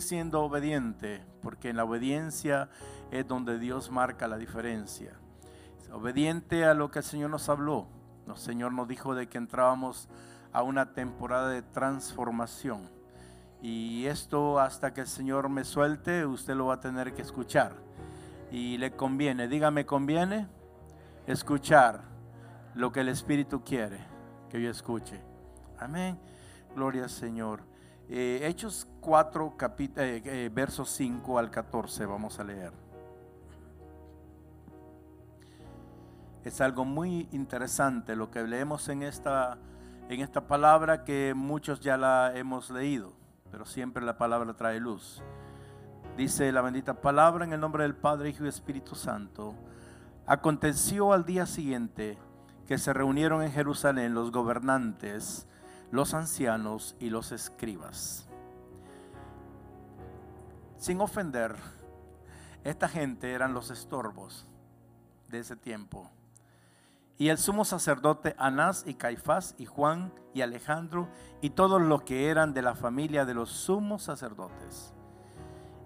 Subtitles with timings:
[0.00, 2.68] Siendo obediente, porque en la obediencia
[3.10, 5.12] es donde Dios marca la diferencia.
[5.92, 7.88] Obediente a lo que el Señor nos habló.
[8.26, 10.08] El Señor nos dijo de que entrábamos
[10.52, 12.88] a una temporada de transformación.
[13.62, 17.74] Y esto hasta que el Señor me suelte, usted lo va a tener que escuchar.
[18.50, 20.48] Y le conviene, dígame, conviene
[21.26, 22.02] escuchar
[22.74, 23.98] lo que el Espíritu quiere
[24.48, 25.20] que yo escuche.
[25.78, 26.18] Amén.
[26.74, 27.69] Gloria al Señor.
[28.12, 32.72] Eh, Hechos 4, eh, eh, versos 5 al 14, vamos a leer.
[36.42, 39.58] Es algo muy interesante lo que leemos en esta,
[40.08, 43.12] en esta palabra que muchos ya la hemos leído,
[43.52, 45.22] pero siempre la palabra trae luz.
[46.16, 49.54] Dice la bendita palabra en el nombre del Padre, Hijo y Espíritu Santo.
[50.26, 52.18] Aconteció al día siguiente
[52.66, 55.46] que se reunieron en Jerusalén los gobernantes,
[55.90, 58.28] los ancianos y los escribas.
[60.76, 61.56] Sin ofender,
[62.64, 64.46] esta gente eran los estorbos
[65.28, 66.10] de ese tiempo.
[67.18, 71.08] Y el sumo sacerdote Anás y Caifás y Juan y Alejandro
[71.42, 74.94] y todos los que eran de la familia de los sumos sacerdotes.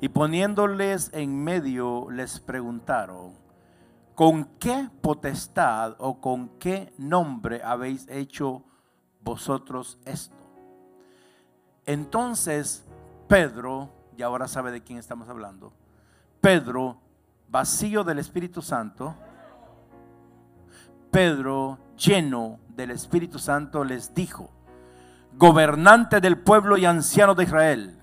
[0.00, 3.32] Y poniéndoles en medio les preguntaron,
[4.14, 8.62] ¿con qué potestad o con qué nombre habéis hecho
[9.24, 10.36] vosotros esto.
[11.86, 12.84] Entonces
[13.26, 15.72] Pedro, y ahora sabe de quién estamos hablando,
[16.40, 16.98] Pedro,
[17.48, 19.14] vacío del Espíritu Santo,
[21.10, 24.50] Pedro, lleno del Espíritu Santo, les dijo,
[25.32, 27.98] gobernante del pueblo y anciano de Israel,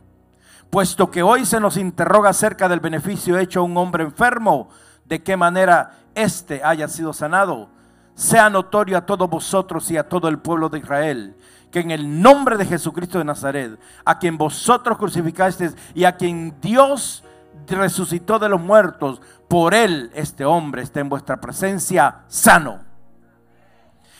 [0.69, 4.69] puesto que hoy se nos interroga acerca del beneficio hecho a un hombre enfermo,
[5.05, 7.69] de qué manera éste haya sido sanado
[8.15, 11.35] sea notorio a todos vosotros y a todo el pueblo de Israel,
[11.71, 16.59] que en el nombre de Jesucristo de Nazaret, a quien vosotros crucificasteis y a quien
[16.61, 17.23] Dios
[17.67, 22.79] resucitó de los muertos, por él este hombre está en vuestra presencia sano.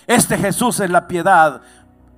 [0.07, 1.61] Este Jesús es la piedad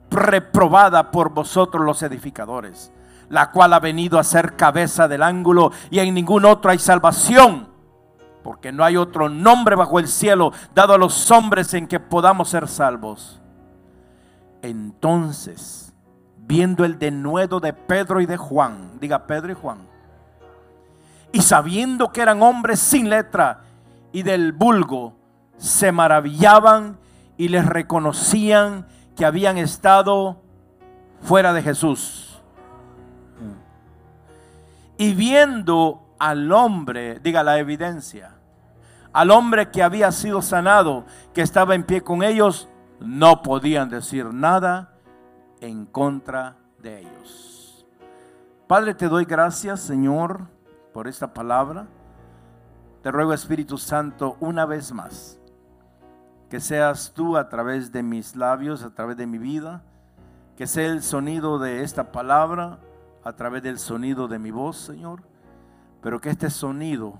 [0.09, 2.91] reprobada por vosotros los edificadores,
[3.29, 7.72] la cual ha venido a ser cabeza del ángulo y en ningún otro hay salvación
[8.43, 12.49] porque no hay otro nombre bajo el cielo dado a los hombres en que podamos
[12.49, 13.41] ser salvos.
[14.61, 15.93] Entonces,
[16.37, 19.79] viendo el denuedo de Pedro y de Juan, diga Pedro y Juan,
[21.31, 23.61] y sabiendo que eran hombres sin letra
[24.11, 25.15] y del vulgo,
[25.57, 26.97] se maravillaban
[27.37, 30.41] y les reconocían que habían estado
[31.21, 32.41] fuera de Jesús.
[34.97, 38.32] Y viendo al hombre, diga la evidencia,
[39.13, 42.67] al hombre que había sido sanado, que estaba en pie con ellos,
[42.99, 44.97] no podían decir nada
[45.61, 47.85] en contra de ellos.
[48.67, 50.47] Padre, te doy gracias, Señor,
[50.93, 51.87] por esta palabra.
[53.01, 55.39] Te ruego, Espíritu Santo, una vez más,
[56.49, 59.83] que seas tú a través de mis labios, a través de mi vida,
[60.57, 62.79] que sea el sonido de esta palabra,
[63.23, 65.21] a través del sonido de mi voz, Señor
[66.03, 67.17] pero que este sonido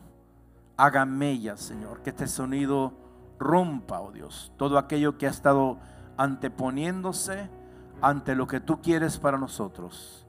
[0.77, 2.93] haga mella, Señor, que este sonido
[3.39, 5.77] rompa, oh Dios, todo aquello que ha estado
[6.17, 7.49] anteponiéndose
[8.01, 10.25] ante lo que tú quieres para nosotros.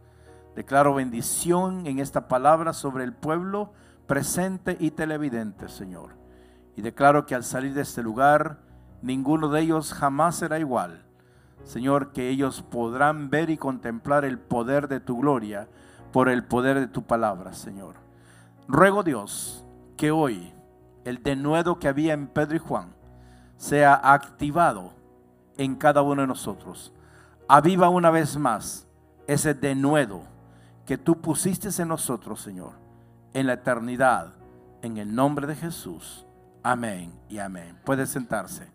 [0.55, 3.73] Declaro bendición en esta palabra sobre el pueblo
[4.07, 6.11] presente y televidente, Señor.
[6.77, 8.59] Y declaro que al salir de este lugar,
[9.03, 11.05] ninguno de ellos jamás será igual.
[11.65, 15.69] Señor, que ellos podrán ver y contemplar el poder de tu gloria
[16.13, 17.95] por el poder de tu palabra, Señor.
[18.69, 19.64] Ruego Dios
[19.97, 20.53] que hoy
[21.05, 22.95] el denuedo que había en Pedro y Juan
[23.57, 24.93] sea activado
[25.57, 26.93] en cada uno de nosotros.
[27.49, 28.87] Aviva una vez más
[29.27, 30.23] ese denuedo
[30.87, 32.73] que tú pusiste en nosotros, Señor,
[33.33, 34.35] en la eternidad,
[34.83, 36.27] en el nombre de Jesús.
[36.63, 37.79] Amén y amén.
[37.85, 38.73] Puede sentarse.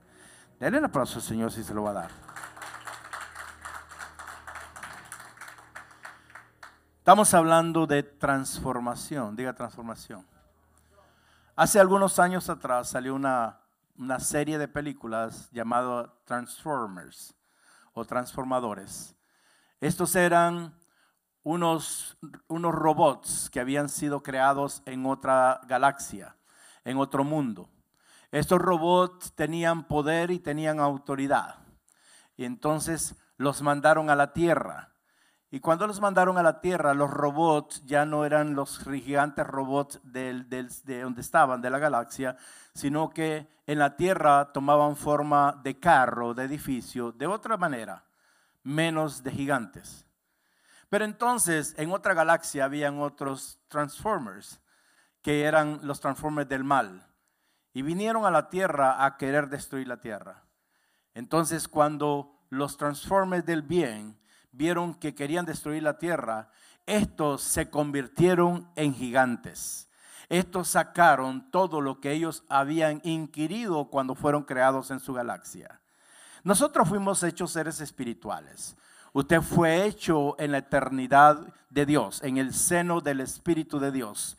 [0.60, 2.12] Denle un aplauso al Señor si se lo va a dar.
[6.98, 10.26] Estamos hablando de transformación, diga transformación.
[11.60, 13.60] Hace algunos años atrás salió una
[14.00, 17.36] una serie de películas llamado Transformers
[17.94, 19.14] o Transformadores.
[19.82, 20.74] Estos eran
[21.44, 22.18] unos,
[22.48, 26.38] unos robots que habían sido creados en otra galaxia,
[26.86, 27.70] en otro mundo.
[28.32, 31.58] Estos robots tenían poder y tenían autoridad.
[32.38, 34.94] Y entonces los mandaron a la Tierra.
[35.52, 40.00] Y cuando los mandaron a la Tierra, los robots ya no eran los gigantes robots
[40.04, 40.44] de
[41.02, 42.38] donde estaban, de la galaxia,
[42.76, 48.04] sino que en la Tierra tomaban forma de carro, de edificio, de otra manera,
[48.62, 50.06] menos de gigantes.
[50.88, 54.62] Pero entonces en otra galaxia habían otros Transformers,
[55.24, 57.08] que eran los Transformers del mal.
[57.74, 60.44] Y vinieron a la Tierra a querer destruir la Tierra.
[61.16, 64.19] Entonces cuando los Transformers del bien
[64.52, 66.50] vieron que querían destruir la tierra,
[66.86, 69.90] estos se convirtieron en gigantes.
[70.30, 75.80] Estos sacaron todo lo que ellos habían inquirido cuando fueron creados en su galaxia.
[76.44, 78.76] Nosotros fuimos hechos seres espirituales.
[79.12, 84.38] Usted fue hecho en la eternidad de Dios, en el seno del Espíritu de Dios.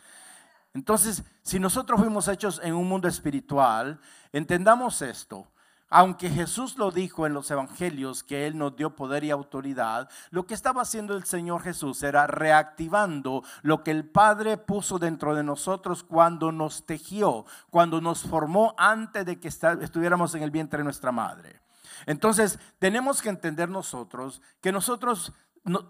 [0.74, 4.00] Entonces, si nosotros fuimos hechos en un mundo espiritual,
[4.32, 5.48] entendamos esto.
[5.92, 10.46] Aunque Jesús lo dijo en los evangelios que Él nos dio poder y autoridad, lo
[10.46, 15.42] que estaba haciendo el Señor Jesús era reactivando lo que el Padre puso dentro de
[15.42, 20.84] nosotros cuando nos tejió, cuando nos formó antes de que estuviéramos en el vientre de
[20.84, 21.60] nuestra madre.
[22.06, 25.32] Entonces, tenemos que entender nosotros que nosotros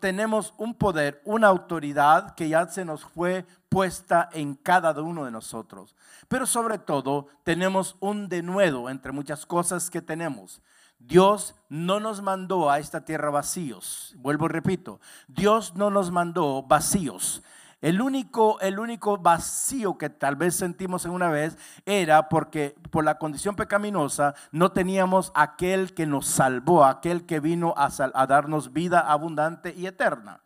[0.01, 5.31] tenemos un poder, una autoridad que ya se nos fue puesta en cada uno de
[5.31, 5.95] nosotros.
[6.29, 10.61] Pero sobre todo tenemos un denuedo entre muchas cosas que tenemos.
[10.99, 14.15] Dios no nos mandó a esta tierra vacíos.
[14.19, 17.43] Vuelvo y repito, Dios no nos mandó vacíos.
[17.81, 21.57] El único, el único vacío que tal vez sentimos en una vez
[21.87, 27.73] era porque por la condición pecaminosa no teníamos aquel que nos salvó, aquel que vino
[27.77, 30.43] a, a darnos vida abundante y eterna.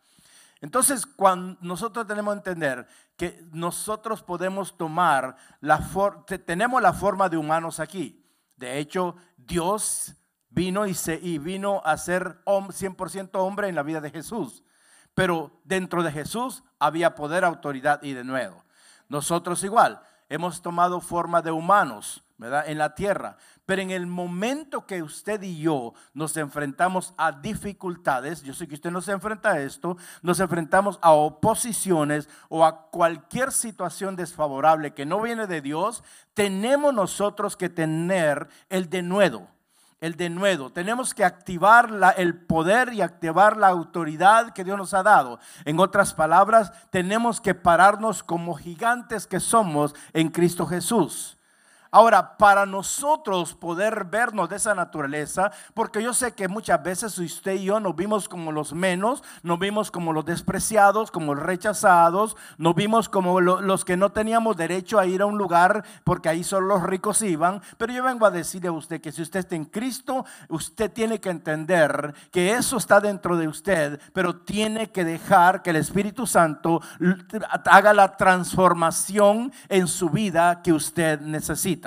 [0.61, 2.87] Entonces, cuando nosotros tenemos que entender
[3.17, 5.79] que nosotros podemos tomar la
[6.45, 8.23] tenemos la forma de humanos aquí.
[8.57, 10.15] De hecho, Dios
[10.49, 14.63] vino y, se, y vino a ser 100% hombre en la vida de Jesús.
[15.15, 18.63] Pero dentro de Jesús había poder, autoridad y de nuevo.
[19.07, 22.65] Nosotros igual, hemos tomado forma de humanos, ¿verdad?
[22.67, 23.37] En la tierra.
[23.65, 28.75] Pero en el momento que usted y yo nos enfrentamos a dificultades, yo sé que
[28.75, 34.93] usted no se enfrenta a esto, nos enfrentamos a oposiciones o a cualquier situación desfavorable
[34.93, 36.03] que no viene de Dios,
[36.33, 39.54] tenemos nosotros que tener el denuedo
[40.05, 40.71] el denuedo.
[40.71, 45.39] Tenemos que activar el poder y activar la autoridad que Dios nos ha dado.
[45.65, 51.37] En otras palabras, tenemos que pararnos como gigantes que somos en Cristo Jesús.
[51.95, 57.53] Ahora, para nosotros poder vernos de esa naturaleza, porque yo sé que muchas veces usted
[57.53, 62.35] y yo nos vimos como los menos, nos vimos como los despreciados, como los rechazados,
[62.57, 66.43] nos vimos como los que no teníamos derecho a ir a un lugar porque ahí
[66.43, 67.61] solo los ricos iban.
[67.77, 71.21] Pero yo vengo a decirle a usted que si usted está en Cristo, usted tiene
[71.21, 76.27] que entender que eso está dentro de usted, pero tiene que dejar que el Espíritu
[76.27, 76.81] Santo
[77.63, 81.84] haga la transformación en su vida que usted necesita.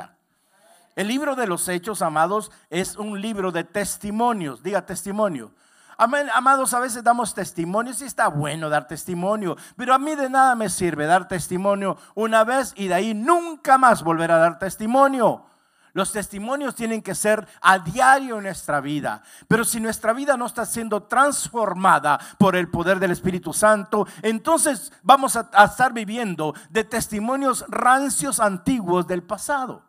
[0.98, 4.64] El libro de los hechos, amados, es un libro de testimonios.
[4.64, 5.52] Diga testimonio.
[5.96, 10.56] Amados, a veces damos testimonios y está bueno dar testimonio, pero a mí de nada
[10.56, 15.44] me sirve dar testimonio una vez y de ahí nunca más volver a dar testimonio.
[15.92, 19.22] Los testimonios tienen que ser a diario en nuestra vida.
[19.46, 24.92] Pero si nuestra vida no está siendo transformada por el poder del Espíritu Santo, entonces
[25.04, 29.87] vamos a, a estar viviendo de testimonios rancios antiguos del pasado.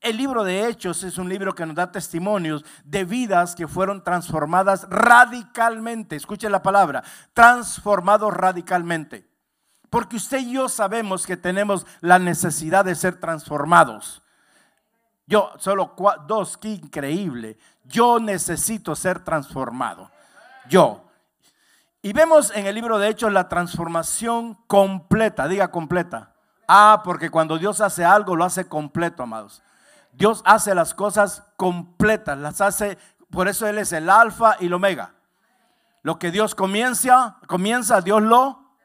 [0.00, 4.04] El libro de Hechos es un libro que nos da testimonios de vidas que fueron
[4.04, 6.16] transformadas radicalmente.
[6.16, 7.02] Escuche la palabra,
[7.32, 9.28] transformados radicalmente.
[9.90, 14.22] Porque usted y yo sabemos que tenemos la necesidad de ser transformados.
[15.26, 15.94] Yo, solo
[16.26, 17.56] dos, qué increíble.
[17.84, 20.10] Yo necesito ser transformado.
[20.68, 21.08] Yo.
[22.02, 26.33] Y vemos en el libro de Hechos la transformación completa, diga completa.
[26.66, 29.62] Ah, porque cuando Dios hace algo, lo hace completo, amados.
[30.12, 32.98] Dios hace las cosas completas, las hace,
[33.30, 35.14] por eso Él es el alfa y el omega.
[36.02, 38.76] Lo que Dios comienza, comienza, Dios lo.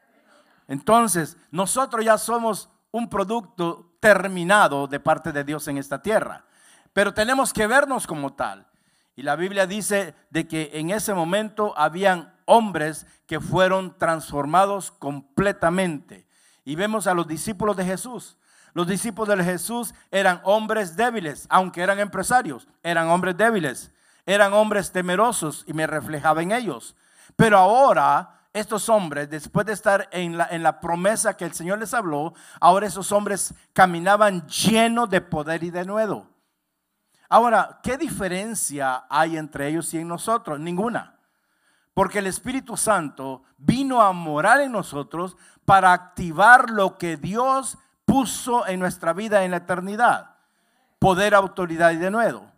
[0.66, 6.44] Entonces, nosotros ya somos un producto terminado de parte de Dios en esta tierra.
[6.92, 8.66] Pero tenemos que vernos como tal.
[9.16, 16.26] Y la Biblia dice de que en ese momento habían hombres que fueron transformados completamente.
[16.64, 18.36] Y vemos a los discípulos de Jesús
[18.74, 23.92] Los discípulos de Jesús eran hombres débiles, aunque eran empresarios, eran hombres débiles,
[24.26, 26.94] eran hombres temerosos y me reflejaba en ellos.
[27.36, 31.78] Pero ahora estos hombres, después de estar en la, en la promesa que el Señor
[31.78, 36.28] les habló, ahora esos hombres caminaban llenos de poder y de nuevo.
[37.28, 40.58] Ahora, ¿qué diferencia hay entre ellos y en nosotros?
[40.58, 41.16] Ninguna.
[41.94, 45.36] Porque el Espíritu Santo vino a morar en nosotros
[45.70, 50.34] para activar lo que Dios puso en nuestra vida en la eternidad.
[50.98, 52.50] Poder, autoridad y de nuevo.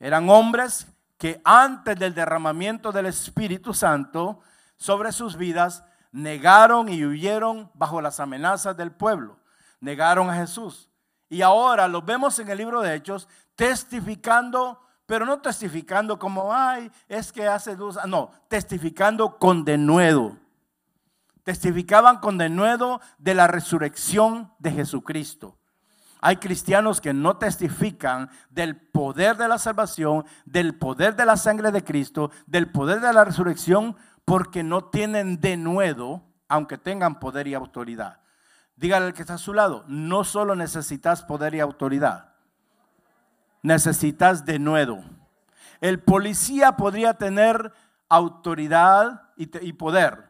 [0.00, 0.86] Eran hombres
[1.18, 4.40] que antes del derramamiento del Espíritu Santo
[4.78, 9.36] sobre sus vidas, negaron y huyeron bajo las amenazas del pueblo.
[9.78, 10.88] Negaron a Jesús.
[11.28, 16.90] Y ahora los vemos en el libro de Hechos testificando, pero no testificando como, ay,
[17.08, 17.98] es que hace luz.
[18.06, 20.47] No, testificando con denuedo.
[21.48, 25.56] Testificaban con denuedo de la resurrección de Jesucristo.
[26.20, 31.72] Hay cristianos que no testifican del poder de la salvación, del poder de la sangre
[31.72, 37.54] de Cristo, del poder de la resurrección, porque no tienen denuedo, aunque tengan poder y
[37.54, 38.20] autoridad.
[38.76, 42.34] Dígale al que está a su lado, no solo necesitas poder y autoridad,
[43.62, 45.02] necesitas denuedo.
[45.80, 47.72] El policía podría tener
[48.10, 50.27] autoridad y, y poder,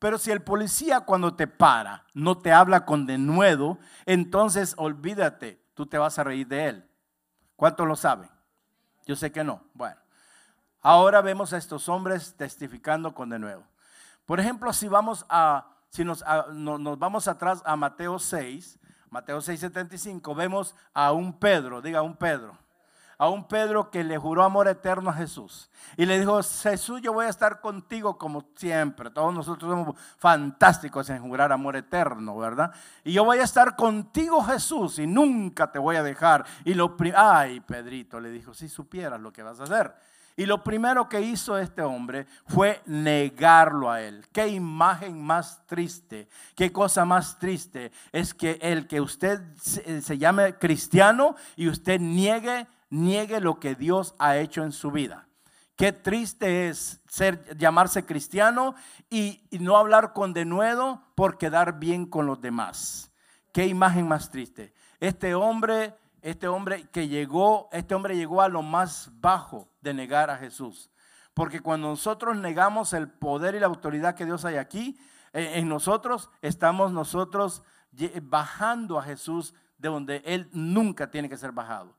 [0.00, 5.86] pero si el policía cuando te para no te habla con denuedo, entonces olvídate, tú
[5.86, 6.90] te vas a reír de él.
[7.54, 8.30] ¿Cuántos lo saben?
[9.04, 9.62] Yo sé que no.
[9.74, 10.00] Bueno,
[10.80, 13.62] ahora vemos a estos hombres testificando con denuedo.
[14.24, 18.78] Por ejemplo, si vamos a, si nos, nos vamos atrás a Mateo 6,
[19.10, 22.56] Mateo 6:75, vemos a un Pedro, diga un Pedro
[23.20, 25.70] a un Pedro que le juró amor eterno a Jesús.
[25.98, 29.10] Y le dijo, Jesús, yo voy a estar contigo como siempre.
[29.10, 32.72] Todos nosotros somos fantásticos en jurar amor eterno, ¿verdad?
[33.04, 36.46] Y yo voy a estar contigo, Jesús, y nunca te voy a dejar.
[36.64, 39.94] Y lo ay, Pedrito le dijo, si supieras lo que vas a hacer.
[40.34, 44.24] Y lo primero que hizo este hombre fue negarlo a él.
[44.32, 50.54] Qué imagen más triste, qué cosa más triste es que el que usted se, llame
[50.54, 55.26] cristiano y usted niegue niegue lo que Dios ha hecho en su vida.
[55.80, 58.74] Qué triste es ser, llamarse cristiano
[59.08, 63.10] y, no hablar con denuedo por quedar bien con los demás.
[63.52, 64.74] Qué imagen más triste.
[64.98, 70.28] Este hombre, este hombre que llegó, este hombre llegó a lo más bajo de negar
[70.28, 70.90] a Jesús.
[71.32, 74.98] Porque cuando nosotros negamos el poder y la autoridad que Dios hay aquí,
[75.32, 77.62] eh, en nosotros estamos nosotros
[78.22, 81.96] bajando a Jesús de donde Él nunca tiene que ser bajado.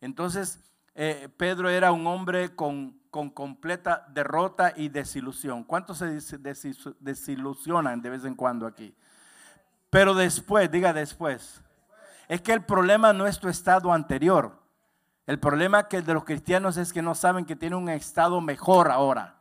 [0.00, 0.60] Entonces,
[0.94, 5.64] eh, Pedro era un hombre con, completa derrota y desilusión.
[5.64, 6.38] ¿Cuántos se
[7.00, 8.94] desilusionan de vez en cuando aquí?
[9.90, 11.62] Pero después, diga después,
[12.28, 14.60] es que el problema no es tu estado anterior.
[15.26, 18.90] El problema que de los cristianos es que no saben que tiene un estado mejor
[18.90, 19.36] ahora.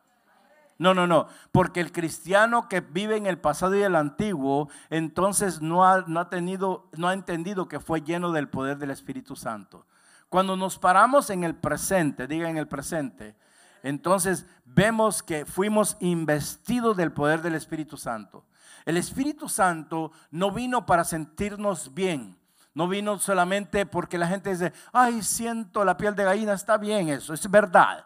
[0.78, 1.28] No, no, no.
[1.52, 6.20] Porque el cristiano que vive en el pasado y el antiguo, entonces no ha, no
[6.20, 9.86] ha tenido, no ha entendido que fue lleno del poder del Espíritu Santo.
[10.30, 13.36] Cuando nos paramos en el presente, diga en el presente,
[13.84, 18.46] entonces vemos que fuimos investidos del poder del Espíritu Santo.
[18.86, 22.38] El Espíritu Santo no vino para sentirnos bien.
[22.74, 27.10] No vino solamente porque la gente dice, ay, siento la piel de gallina, está bien
[27.10, 28.06] eso, es verdad.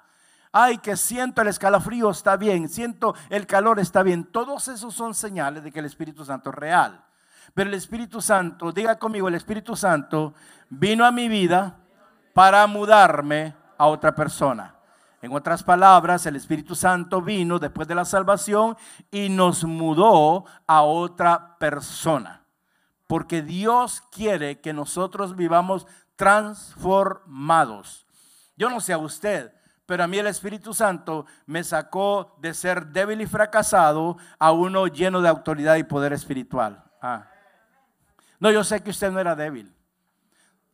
[0.51, 4.23] Ay, que siento el escalofrío, está bien, siento el calor, está bien.
[4.23, 7.03] Todos esos son señales de que el Espíritu Santo es real.
[7.53, 10.33] Pero el Espíritu Santo, diga conmigo, el Espíritu Santo
[10.69, 11.80] vino a mi vida
[12.33, 14.75] para mudarme a otra persona.
[15.21, 18.75] En otras palabras, el Espíritu Santo vino después de la salvación
[19.11, 22.43] y nos mudó a otra persona.
[23.05, 25.85] Porque Dios quiere que nosotros vivamos
[26.15, 28.07] transformados.
[28.57, 29.53] Yo no sé a usted,
[29.85, 34.87] pero a mí el Espíritu Santo me sacó de ser débil y fracasado a uno
[34.87, 36.83] lleno de autoridad y poder espiritual.
[37.01, 37.27] Ah.
[38.39, 39.75] No, yo sé que usted no era débil.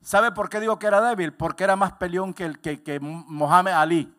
[0.01, 1.33] ¿Sabe por qué digo que era débil?
[1.33, 4.13] Porque era más peleón que, el, que, Mohamed Ali.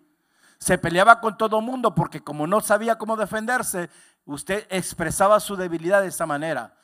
[0.59, 3.89] Se peleaba con todo mundo porque como no sabía cómo defenderse,
[4.25, 6.75] usted expresaba su debilidad de esa manera.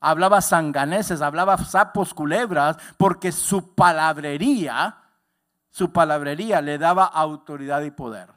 [0.00, 4.96] Hablaba sanganeses, hablaba sapos, culebras, porque su palabrería,
[5.68, 8.30] su palabrería le daba autoridad y poder.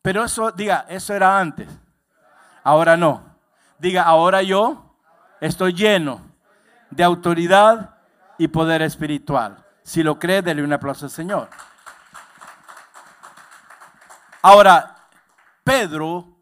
[0.00, 1.68] Pero eso, diga, eso era antes.
[2.62, 3.22] Ahora no.
[3.78, 4.96] Diga, ahora yo
[5.40, 6.20] estoy lleno
[6.90, 7.93] de autoridad
[8.38, 9.64] y poder espiritual.
[9.82, 11.48] Si lo cree, dele un aplauso al Señor.
[14.42, 15.08] Ahora,
[15.62, 16.38] Pedro,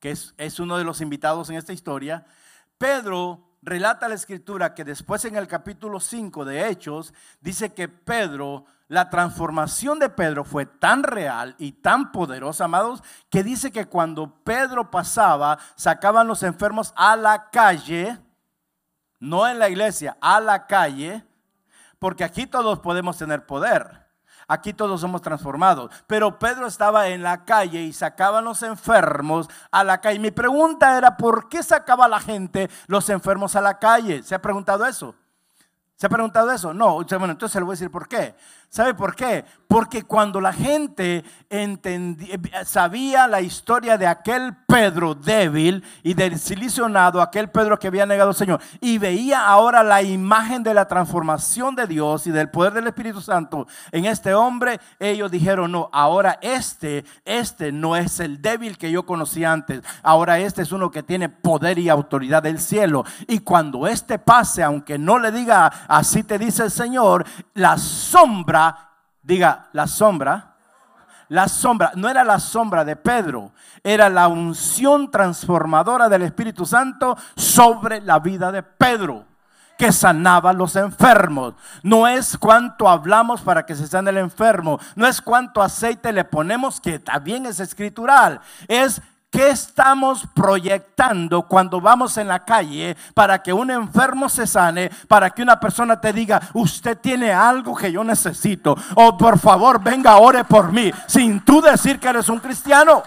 [0.00, 2.26] que es, es uno de los invitados en esta historia,
[2.78, 8.66] Pedro relata la escritura que después en el capítulo 5 de Hechos dice que Pedro,
[8.88, 14.42] la transformación de Pedro fue tan real y tan poderosa, amados, que dice que cuando
[14.44, 18.18] Pedro pasaba, sacaban los enfermos a la calle,
[19.18, 21.24] no en la iglesia, a la calle,
[22.04, 24.06] porque aquí todos podemos tener poder.
[24.46, 25.90] Aquí todos somos transformados.
[26.06, 30.18] Pero Pedro estaba en la calle y sacaba a los enfermos a la calle.
[30.18, 34.22] Mi pregunta era, ¿por qué sacaba la gente los enfermos a la calle?
[34.22, 35.14] ¿Se ha preguntado eso?
[35.96, 36.74] ¿Se ha preguntado eso?
[36.74, 37.02] No.
[37.02, 38.36] Bueno, entonces le voy a decir por qué.
[38.74, 39.44] ¿Sabe por qué?
[39.68, 47.22] Porque cuando la gente entendía, sabía la historia de aquel Pedro débil y del silicionado,
[47.22, 51.76] aquel Pedro que había negado al Señor, y veía ahora la imagen de la transformación
[51.76, 56.40] de Dios y del poder del Espíritu Santo en este hombre, ellos dijeron, no, ahora
[56.42, 61.04] este, este no es el débil que yo conocí antes, ahora este es uno que
[61.04, 63.04] tiene poder y autoridad del cielo.
[63.28, 68.63] Y cuando este pase, aunque no le diga, así te dice el Señor, la sombra
[69.22, 70.54] diga, la sombra,
[71.28, 73.52] la sombra, no era la sombra de Pedro,
[73.82, 79.26] era la unción transformadora del Espíritu Santo sobre la vida de Pedro
[79.76, 81.54] que sanaba a los enfermos.
[81.82, 86.24] No es cuánto hablamos para que se sane el enfermo, no es cuánto aceite le
[86.24, 89.02] ponemos, que también es escritural, es
[89.34, 95.30] ¿Qué estamos proyectando cuando vamos en la calle para que un enfermo se sane, para
[95.30, 100.18] que una persona te diga, usted tiene algo que yo necesito, o por favor venga,
[100.18, 103.02] ore por mí, sin tú decir que eres un cristiano?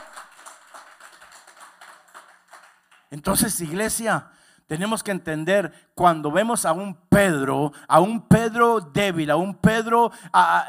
[3.10, 4.30] Entonces, iglesia,
[4.68, 10.12] tenemos que entender cuando vemos a un Pedro, a un Pedro débil, a un Pedro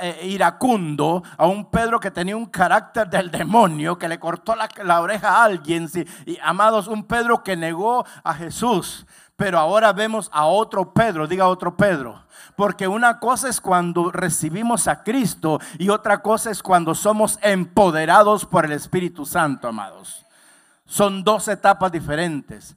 [0.00, 5.00] e, iracundo, a un Pedro que tenía un carácter del demonio, que le cortó la,
[5.00, 5.90] oreja a alguien,
[6.26, 9.04] y amados, un Pedro que negó a Jesús.
[9.34, 12.24] Pero ahora vemos a otro Pedro, diga otro Pedro.
[12.56, 18.44] Porque una cosa es cuando recibimos a Cristo y otra cosa es cuando somos empoderados
[18.44, 20.24] por el Espíritu Santo, amados.
[20.87, 22.76] Son dos etapas diferentes.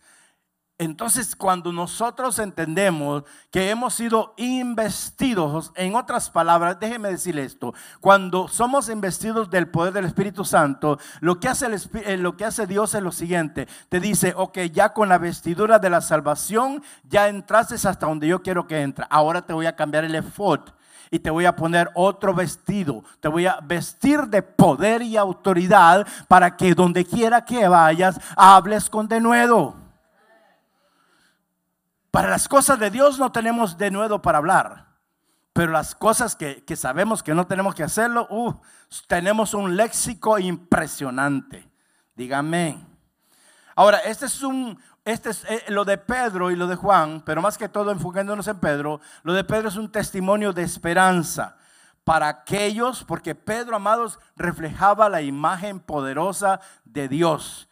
[0.81, 8.47] Entonces, cuando nosotros entendemos que hemos sido investidos, en otras palabras, déjeme decir esto, cuando
[8.47, 11.67] somos investidos del poder del Espíritu Santo, lo que hace,
[12.03, 15.77] eh, lo que hace Dios es lo siguiente, te dice, ok, ya con la vestidura
[15.77, 19.75] de la salvación, ya entraste hasta donde yo quiero que entre, ahora te voy a
[19.75, 20.61] cambiar el efod
[21.11, 23.03] y te voy a poner otro vestido.
[23.19, 28.89] Te voy a vestir de poder y autoridad para que donde quiera que vayas hables
[28.89, 29.80] con denuedo.
[32.11, 34.91] Para las cosas de Dios no tenemos de nuevo para hablar.
[35.53, 38.53] Pero las cosas que, sabemos que no tenemos que hacerlo, uh,
[39.07, 41.69] tenemos un léxico impresionante.
[42.15, 42.77] Dígame.
[43.75, 47.41] Ahora, este es un, este es eh, lo de Pedro y lo de Juan, pero
[47.41, 51.57] más que todo enfocándonos en Pedro, lo de Pedro es un testimonio de esperanza
[52.03, 57.69] para aquellos, porque Pedro, amados, reflejaba la imagen poderosa de Dios.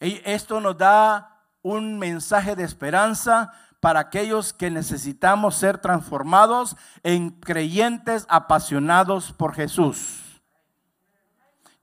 [0.00, 1.35] Y esto nos da
[1.66, 10.40] un mensaje de esperanza para aquellos que necesitamos ser transformados en creyentes apasionados por Jesús.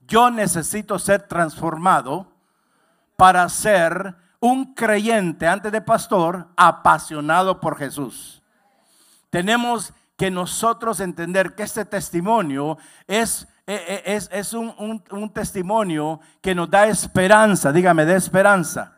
[0.00, 2.32] Yo necesito ser transformado
[3.16, 8.42] para ser un creyente antes de pastor apasionado por Jesús.
[9.28, 16.20] Tenemos que nosotros entender que este testimonio es, e, e, es, es un, un testimonio
[16.40, 18.93] que nos da esperanza, dígame, de esperanza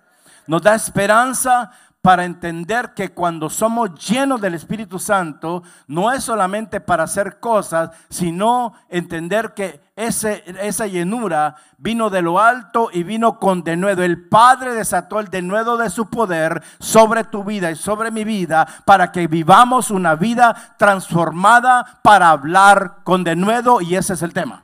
[0.47, 1.71] nos da esperanza
[2.07, 7.91] para entender que cuando somos llenos del Espíritu Santo, no es solamente para hacer cosas,
[8.09, 14.05] sino entender que ese, esa llenura vino de lo alto y vino con denuedo.
[14.05, 18.69] El Padre desató el denuedo de su poder sobre tu vida y sobre mi vida
[18.85, 24.63] para que vivamos una vida transformada para hablar con denuedo y ese es el tema.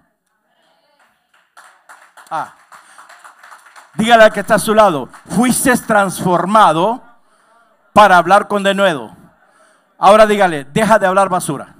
[2.30, 2.54] Ah.
[3.94, 7.02] Dígale al que está a su lado, fuiste transformado
[7.92, 9.14] para hablar con denuedo.
[9.98, 11.74] Ahora dígale, deja de hablar basura,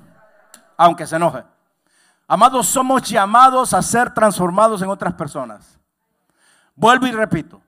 [0.77, 1.43] aunque se enoje.
[2.29, 5.79] Amados, somos llamados a ser transformados en otras personas.
[6.75, 7.61] Vuelvo y repito,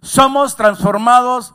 [0.00, 1.54] somos transformados,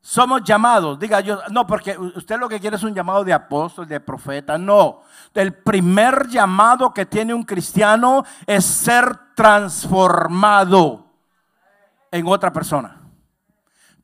[0.00, 0.98] somos llamados.
[0.98, 4.58] Diga yo, no, porque usted lo que quiere es un llamado de apóstol, de profeta.
[4.58, 5.02] No,
[5.34, 11.05] el primer llamado que tiene un cristiano es ser transformado
[12.10, 13.00] en otra persona.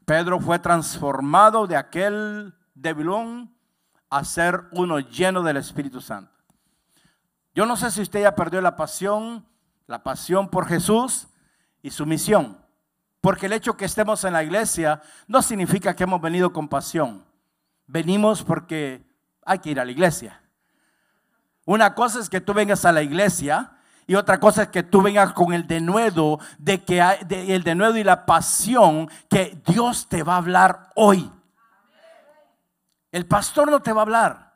[0.05, 3.55] Pedro fue transformado de aquel debilón
[4.11, 6.33] a ser uno lleno del Espíritu Santo.
[7.55, 9.47] Yo no sé si usted ya perdió la pasión,
[9.87, 11.29] la pasión por Jesús
[11.83, 12.59] y su misión.
[13.21, 17.25] Porque el hecho que estemos en la iglesia no significa que hemos venido con pasión.
[17.87, 19.07] Venimos porque
[19.45, 20.43] hay que ir a la iglesia.
[21.65, 25.03] Una cosa es que tú vengas a la iglesia y otra cosa es que tú
[25.03, 30.23] vengas con el denuedo de que hay, el denuedo y la pasión que Dios te
[30.23, 31.31] va a hablar hoy.
[33.13, 34.53] El pastor no te va a hablar.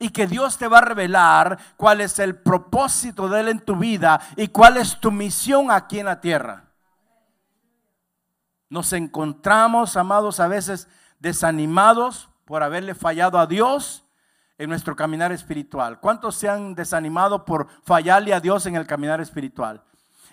[0.00, 3.76] Y que Dios te va a revelar cuál es el propósito de Él en tu
[3.76, 6.64] vida y cuál es tu misión aquí en la tierra.
[8.68, 14.04] Nos encontramos, amados, a veces desanimados por haberle fallado a Dios
[14.58, 16.00] en nuestro caminar espiritual.
[16.00, 19.82] ¿Cuántos se han desanimado por fallarle a Dios en el caminar espiritual?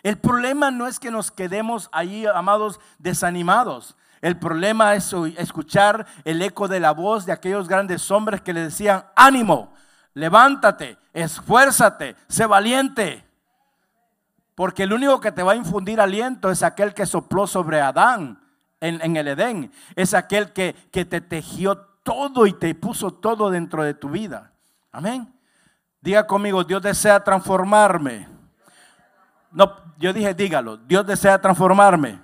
[0.04, 3.96] El problema no es que nos quedemos ahí, amados, desanimados.
[4.22, 8.62] El problema es escuchar el eco de la voz de aquellos grandes hombres que le
[8.62, 9.74] decían, ánimo,
[10.14, 13.24] levántate, esfuérzate, sé valiente.
[14.56, 18.42] Porque el único que te va a infundir aliento es aquel que sopló sobre Adán
[18.80, 19.72] en, el Edén.
[19.96, 24.52] Es aquel que, que te tejió todo y te puso todo dentro de tu vida.
[24.91, 25.34] Amén.
[26.00, 28.30] Diga conmigo, Dios desea transformarme.
[29.50, 32.22] No, yo dije, dígalo, Dios desea transformarme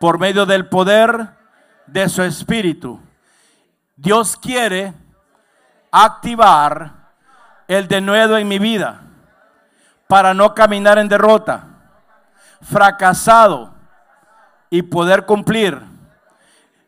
[0.00, 1.30] por medio del poder
[1.86, 3.00] de su espíritu.
[3.94, 4.92] Dios quiere
[5.92, 7.12] activar
[7.68, 9.02] el denuedo en mi vida
[10.08, 11.64] para no caminar en derrota,
[12.60, 13.72] fracasado
[14.68, 15.80] y poder cumplir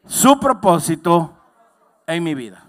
[0.04, 1.37] su propósito
[2.16, 2.64] en mi vida.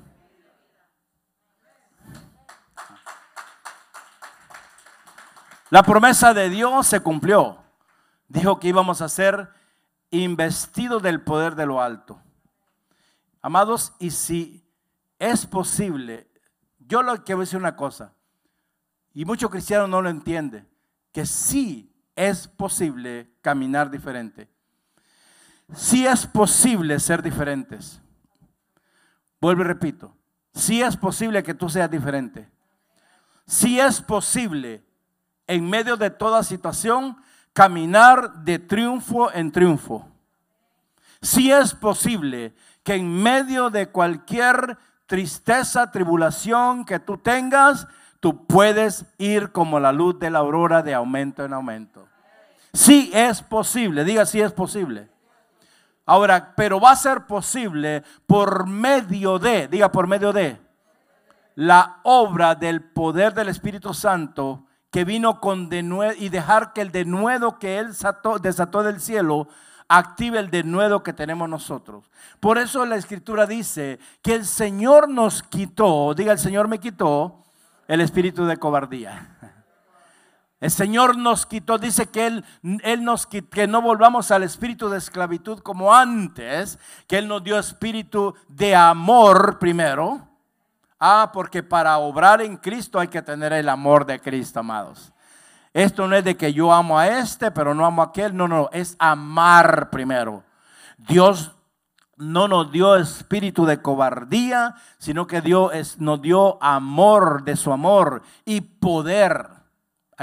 [5.69, 7.63] La promesa de Dios se cumplió.
[8.27, 9.49] Dijo que íbamos a ser
[10.11, 12.21] investido del poder de lo alto.
[13.41, 14.67] Amados, y si
[15.17, 16.27] es posible,
[16.79, 18.13] yo lo a decir una cosa,
[19.13, 20.67] y muchos cristianos no lo entienden,
[21.11, 24.49] que sí es posible caminar diferente.
[25.73, 28.01] Sí es posible ser diferentes.
[29.41, 30.15] Vuelvo y repito,
[30.53, 32.49] sí es posible que tú seas diferente.
[33.45, 34.83] Sí es posible
[35.47, 37.17] en medio de toda situación
[37.53, 40.07] caminar de triunfo en triunfo.
[41.21, 47.87] Si es posible que en medio de cualquier tristeza, tribulación que tú tengas,
[48.19, 52.07] tú puedes ir como la luz de la aurora de aumento en aumento.
[52.73, 55.09] Si es posible, diga si es posible.
[56.09, 60.59] Ahora, pero va a ser posible por medio de, diga por medio de,
[61.53, 66.91] la obra del poder del Espíritu Santo que vino con denuedo y dejar que el
[66.91, 67.89] denuedo que Él
[68.41, 69.49] desató del cielo
[69.87, 72.09] active el denuedo que tenemos nosotros.
[72.39, 77.43] Por eso la escritura dice que el Señor nos quitó, diga el Señor me quitó
[77.87, 79.37] el espíritu de cobardía.
[80.59, 82.45] El Señor nos quitó, dice que Él,
[82.83, 87.57] Él nos que no volvamos al espíritu de esclavitud como antes, que Él nos dio
[87.57, 90.29] espíritu de amor primero,
[90.99, 95.13] Ah, porque para obrar en Cristo hay que tener el amor de Cristo, amados.
[95.73, 98.35] Esto no es de que yo amo a este, pero no amo a aquel.
[98.35, 100.43] No, no, es amar primero.
[100.97, 101.53] Dios
[102.17, 108.21] no nos dio espíritu de cobardía, sino que Dios nos dio amor de su amor
[108.43, 109.58] y poder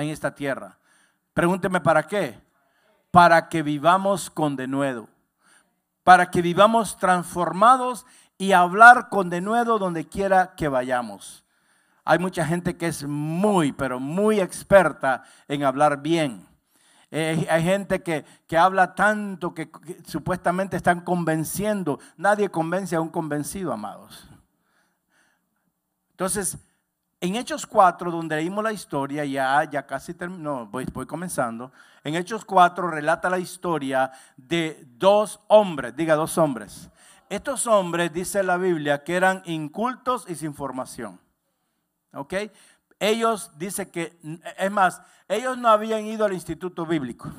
[0.03, 0.79] en esta tierra.
[1.35, 2.41] Pregúnteme para qué.
[3.11, 5.09] Para que vivamos con denuedo.
[6.05, 8.07] Para que vivamos transformados
[8.39, 11.45] y hablar con denuedo donde quiera que vayamos.
[12.05, 16.47] Hay mucha gente que es muy, pero muy experta en hablar bien.
[17.11, 18.25] Eh, hay gente que,
[18.57, 21.99] habla tanto que, que, supuestamente están convenciendo.
[22.17, 24.29] Nadie convence a un convencido, amados.
[26.11, 26.59] Entonces,
[27.20, 31.72] en Hechos 4, donde leímos la historia, ya, ya casi terminó, voy, voy comenzando.
[32.05, 36.90] En Hechos 4 relata la historia de dos hombres, diga dos hombres,
[37.29, 41.18] estos hombres, dice la Biblia, que eran incultos y sin formación.
[42.12, 42.35] ¿Ok?
[43.00, 44.18] Ellos, dice que,
[44.59, 47.31] es más, ellos no habían ido al instituto bíblico.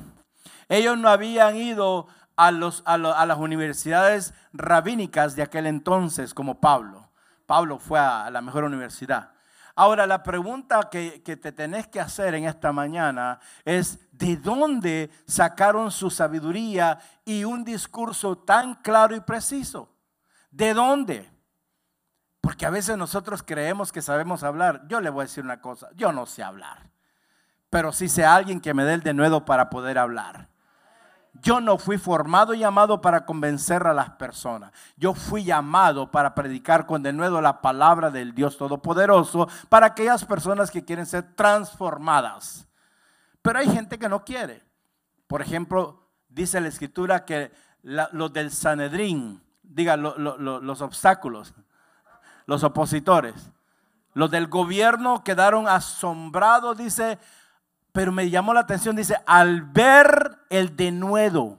[0.68, 6.60] Ellos no habían ido a, los, a, a las universidades rabínicas de aquel entonces, como
[6.60, 7.10] Pablo.
[7.46, 9.32] Pablo fue a la mejor universidad.
[9.80, 15.92] Ahora, la pregunta que, te tenés que hacer en esta mañana es, ¿de dónde sacaron
[15.92, 19.88] su sabiduría y un discurso tan claro y preciso?
[20.50, 21.30] ¿De dónde?
[22.40, 24.82] Porque a veces nosotros creemos que sabemos hablar.
[24.88, 26.90] Yo le voy a decir una cosa, yo no sé hablar,
[27.70, 30.48] pero sí sé alguien que me dé el denuedo para poder hablar.
[31.42, 34.72] Yo no fui formado y llamado para convencer a las personas.
[34.96, 40.70] Yo fui llamado para predicar con denuedo la palabra del Dios Todopoderoso para aquellas personas
[40.70, 42.66] que quieren ser transformadas.
[43.42, 44.64] Pero hay gente que no quiere.
[45.26, 51.54] Por ejemplo, dice la escritura que los del Sanedrín, diga, los obstáculos,
[52.46, 53.50] los opositores,
[54.14, 57.18] los del gobierno quedaron asombrados, dice,
[57.92, 61.58] pero me llamó la atención, dice, al ver el denuedo,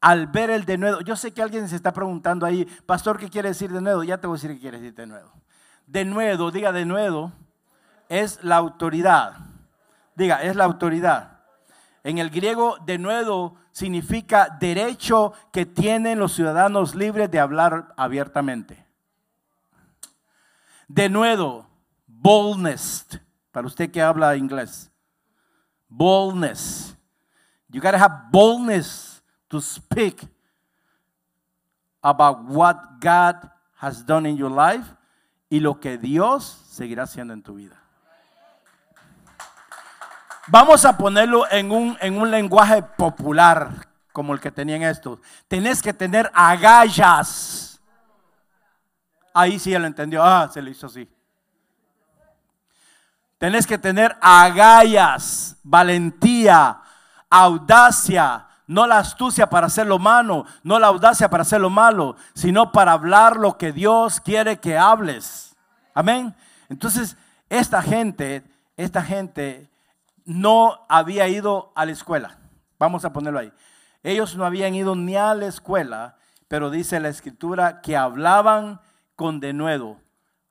[0.00, 3.48] al ver el denuedo, yo sé que alguien se está preguntando ahí, pastor, ¿qué quiere
[3.48, 4.04] decir denuedo?
[4.04, 5.32] Ya te voy a decir qué quiere decir denuedo.
[5.86, 7.32] Denuedo, diga denuedo,
[8.08, 9.34] es la autoridad.
[10.14, 11.38] Diga, es la autoridad.
[12.04, 18.86] En el griego, denuedo significa derecho que tienen los ciudadanos libres de hablar abiertamente.
[20.88, 21.68] Denuedo,
[22.06, 23.06] boldness,
[23.52, 24.90] para usted que habla inglés.
[25.88, 26.97] Boldness.
[27.70, 30.22] You gotta have boldness to speak
[32.02, 33.36] about what God
[33.76, 34.86] has done in your life
[35.50, 37.76] y lo que Dios seguirá haciendo en tu vida.
[40.46, 45.18] Vamos a ponerlo en un, en un lenguaje popular, como el que tenían estos.
[45.46, 47.78] Tenés que tener agallas.
[49.34, 50.24] Ahí sí lo entendió.
[50.24, 51.06] Ah, se le hizo así.
[53.36, 56.80] Tenés que tener agallas, valentía,
[57.30, 62.16] audacia, no la astucia para hacer lo malo, no la audacia para hacer lo malo,
[62.34, 65.56] sino para hablar lo que Dios quiere que hables.
[65.94, 66.34] Amén.
[66.68, 67.16] Entonces,
[67.48, 68.44] esta gente,
[68.76, 69.70] esta gente
[70.24, 72.38] no había ido a la escuela.
[72.78, 73.52] Vamos a ponerlo ahí.
[74.02, 78.80] Ellos no habían ido ni a la escuela, pero dice la escritura que hablaban
[79.16, 80.00] con denuedo,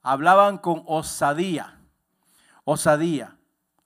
[0.02, 1.78] hablaban con osadía
[2.68, 3.38] osadía.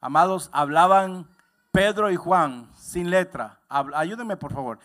[0.02, 1.30] Amados, hablaban
[1.72, 3.60] Pedro y Juan sin letra.
[3.70, 4.80] Ayúdenme por favor.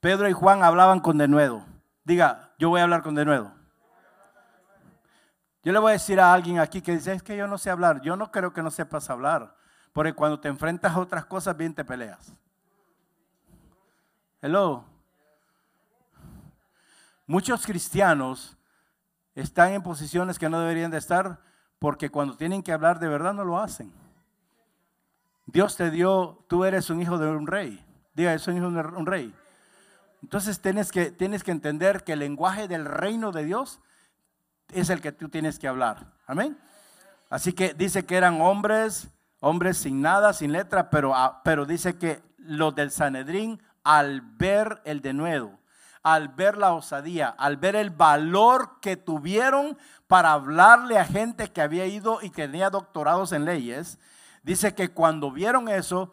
[0.00, 1.64] Pedro y Juan hablaban con denuedo.
[2.04, 3.50] Diga, yo voy a hablar con denuedo.
[5.64, 7.70] Yo le voy a decir a alguien aquí que dice, es que yo no sé
[7.70, 8.00] hablar.
[8.02, 9.56] Yo no creo que no sepas hablar.
[9.92, 12.32] Porque cuando te enfrentas a otras cosas, bien te peleas.
[14.42, 14.84] Hello.
[17.26, 18.56] Muchos cristianos
[19.34, 21.40] están en posiciones que no deberían de estar
[21.78, 23.92] porque cuando tienen que hablar de verdad no lo hacen.
[25.46, 27.84] Dios te dio, tú eres un hijo de un rey.
[28.14, 29.34] Diga, soy hijo de un rey.
[30.22, 33.80] Entonces tienes que, tienes que entender que el lenguaje del reino de Dios
[34.72, 36.12] es el que tú tienes que hablar.
[36.26, 36.58] Amén.
[37.30, 39.08] Así que dice que eran hombres,
[39.40, 44.80] hombres sin nada, sin letra, pero, ah, pero dice que los del Sanedrín, al ver
[44.84, 45.58] el denuedo,
[46.02, 51.62] al ver la osadía, al ver el valor que tuvieron para hablarle a gente que
[51.62, 53.98] había ido y tenía doctorados en leyes,
[54.46, 56.12] dice que cuando vieron eso,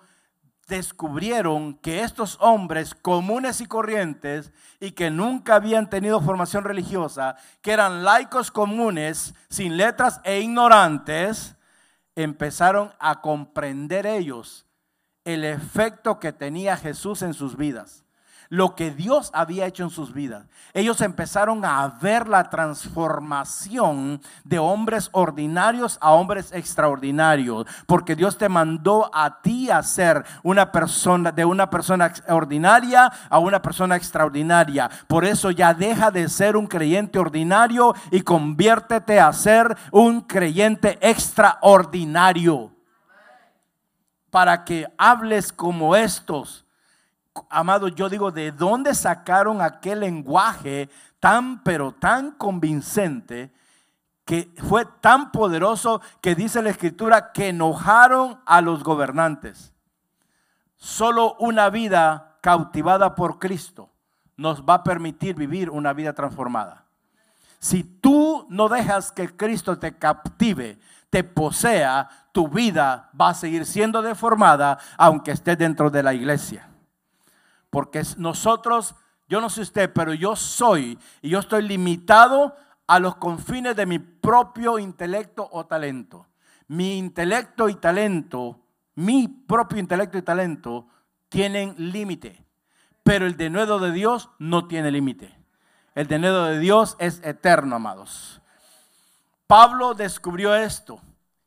[0.67, 7.72] descubrieron que estos hombres comunes y corrientes y que nunca habían tenido formación religiosa, que
[7.72, 11.56] eran laicos comunes, sin letras e ignorantes,
[12.15, 14.65] empezaron a comprender ellos
[15.26, 18.03] el efecto que tenía Jesús en sus vidas
[18.54, 20.46] lo que Dios había hecho en sus vidas.
[20.76, 28.50] Ellos empezaron a ver la transformación de hombres ordinarios a hombres extraordinarios, porque Dios te
[28.50, 34.88] mandó a ti a ser una persona de una persona ordinaria a una persona extraordinaria.
[35.08, 41.00] Por eso ya deja de ser un creyente ordinario y conviértete a ser un creyente
[41.02, 42.72] extraordinario.
[44.30, 46.62] Para que hables como estos
[47.50, 53.52] amado, yo digo, ¿de dónde sacaron aquel lenguaje tan, pero tan convincente?
[54.26, 59.74] que fue tan poderoso que dice la escritura que enojaron a los gobernantes.
[60.78, 63.89] Solo una vida cautivada por Cristo
[64.38, 66.86] nos va a permitir vivir una vida transformada.
[67.60, 73.65] Si tú no dejas que Cristo te captive, te posea, tu vida va a seguir
[73.65, 76.73] siendo deformada aunque estés dentro de la iglesia.
[77.74, 78.94] Porque nosotros,
[79.28, 82.56] yo no sé usted, pero yo soy y yo estoy limitado
[82.86, 86.28] a los confines de mi propio intelecto o talento.
[86.68, 88.60] Mi intelecto y talento,
[88.94, 90.86] mi propio intelecto y talento
[91.30, 92.46] tienen límite.
[93.02, 95.36] Pero el denuedo de Dios no tiene límite.
[95.96, 98.40] El denuedo de Dios es eterno, amados.
[99.48, 101.02] Pablo descubrió esto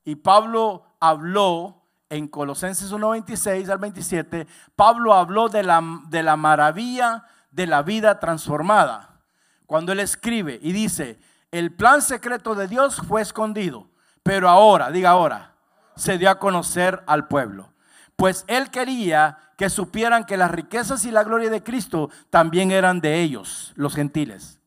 [0.04, 7.24] y Pablo habló en Colosenses 1.26 al 27, Pablo habló de la, de la maravilla
[7.50, 9.20] de la vida transformada.
[9.66, 11.18] Cuando él escribe y dice,
[11.50, 13.88] el plan secreto de Dios fue escondido,
[14.22, 15.54] pero ahora, diga ahora,
[15.96, 17.72] se dio a conocer al pueblo.
[18.14, 23.00] Pues él quería que supieran que las riquezas y la gloria de Cristo también eran
[23.00, 24.60] de ellos, los gentiles.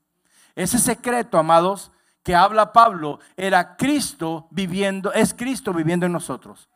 [0.55, 1.91] Ese secreto, amados,
[2.23, 6.68] que habla Pablo, era Cristo viviendo, es Cristo viviendo en nosotros.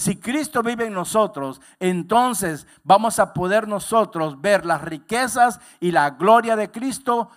[0.00, 6.08] Si Cristo vive en nosotros, entonces vamos a poder nosotros ver las riquezas y la
[6.08, 7.28] gloria de Cristo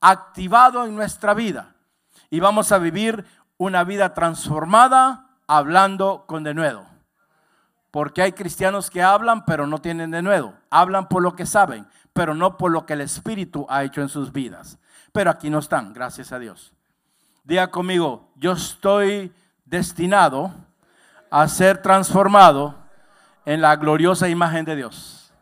[0.00, 1.76] activado en nuestra vida.
[2.28, 3.24] Y vamos a vivir
[3.56, 6.86] una vida transformada hablando con denuedo.
[7.92, 10.54] Porque hay cristianos que hablan pero no tienen denuedo.
[10.70, 14.08] Hablan por lo que saben, pero no por lo que el Espíritu ha hecho en
[14.08, 14.80] sus vidas.
[15.12, 16.72] Pero aquí no están, gracias a Dios.
[17.44, 19.32] Diga conmigo, yo estoy
[19.64, 20.52] destinado
[21.30, 22.74] a ser transformado
[23.44, 25.32] en la gloriosa imagen de Dios.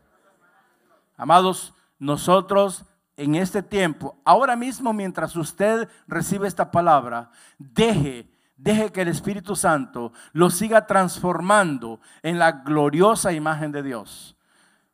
[1.17, 9.01] Amados, nosotros en este tiempo, ahora mismo mientras usted recibe esta palabra, deje, deje que
[9.01, 14.35] el Espíritu Santo lo siga transformando en la gloriosa imagen de Dios.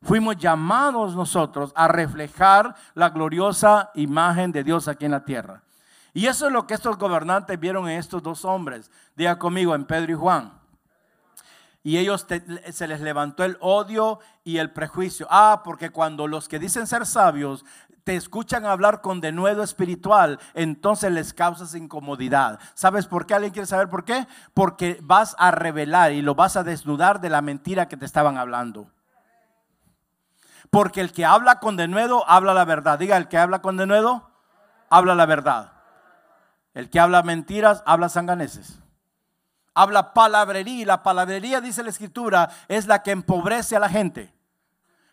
[0.02, 5.64] Fuimos llamados nosotros a reflejar la gloriosa imagen de Dios aquí en la tierra.
[6.14, 8.92] Y eso es lo que estos gobernantes vieron en estos dos hombres.
[9.16, 10.63] Diga conmigo, en Pedro y Juan.
[11.84, 12.26] Y ellos
[12.72, 15.28] se les levantó el odio y el prejuicio.
[15.30, 17.66] Ah, porque cuando los que dicen ser sabios
[18.06, 22.60] te escuchan hablar con denuedo espiritual, entonces les causas incomodidad.
[22.74, 23.34] ¿Sabes por qué?
[23.34, 24.28] ¿Alguien quiere saber por qué?
[24.54, 28.38] Porque vas a revelar y lo vas a desnudar de la mentira que te estaban
[28.38, 28.90] hablando.
[30.70, 33.00] Porque el que habla con denuedo habla la verdad.
[33.00, 34.32] Diga, el que habla con denuedo
[34.90, 35.74] habla la verdad.
[36.74, 38.83] El que habla mentiras habla sanganeses.
[39.76, 44.34] Habla palabrería y la palabrería, dice la escritura, es la que empobrece a la gente.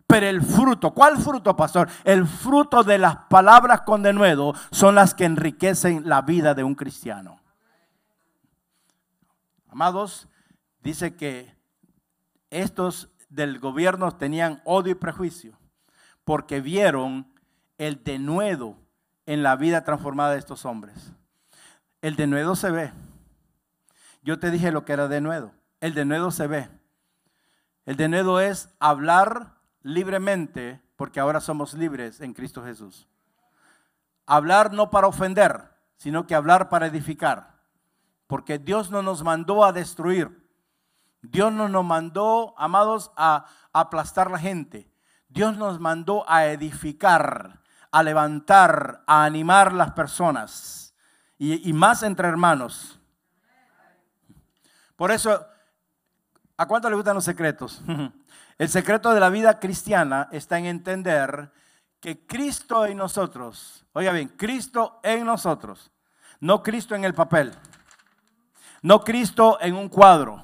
[0.07, 1.88] Pero el fruto, ¿cuál fruto, pastor?
[2.05, 6.75] El fruto de las palabras con denuedo son las que enriquecen la vida de un
[6.75, 7.40] cristiano.
[9.68, 10.29] Amados,
[10.83, 11.55] dice que
[12.51, 15.57] estos del gobierno tenían odio y prejuicio
[16.25, 17.33] porque vieron
[17.79, 18.77] el denuedo
[19.27, 21.12] en la vida transformada de estos hombres.
[22.03, 22.92] El denuedo se ve.
[24.22, 25.52] Yo te dije lo que era denuedo.
[25.80, 26.68] El denuedo se ve.
[27.87, 33.09] El denuedo es hablar libremente, porque ahora somos libres en Cristo Jesús.
[34.26, 37.59] Hablar no para ofender, sino que hablar para edificar.
[38.26, 40.48] Porque Dios no nos mandó a destruir.
[41.22, 44.90] Dios no nos mandó, amados, a aplastar la gente.
[45.28, 50.94] Dios nos mandó a edificar, a levantar, a animar las personas.
[51.38, 52.99] Y, y más entre hermanos.
[55.00, 55.46] Por eso,
[56.58, 57.80] ¿a cuánto le gustan los secretos?
[58.58, 61.50] El secreto de la vida cristiana está en entender
[62.00, 65.90] que Cristo en nosotros, oiga bien, Cristo en nosotros,
[66.38, 67.54] no Cristo en el papel,
[68.82, 70.42] no Cristo en un cuadro,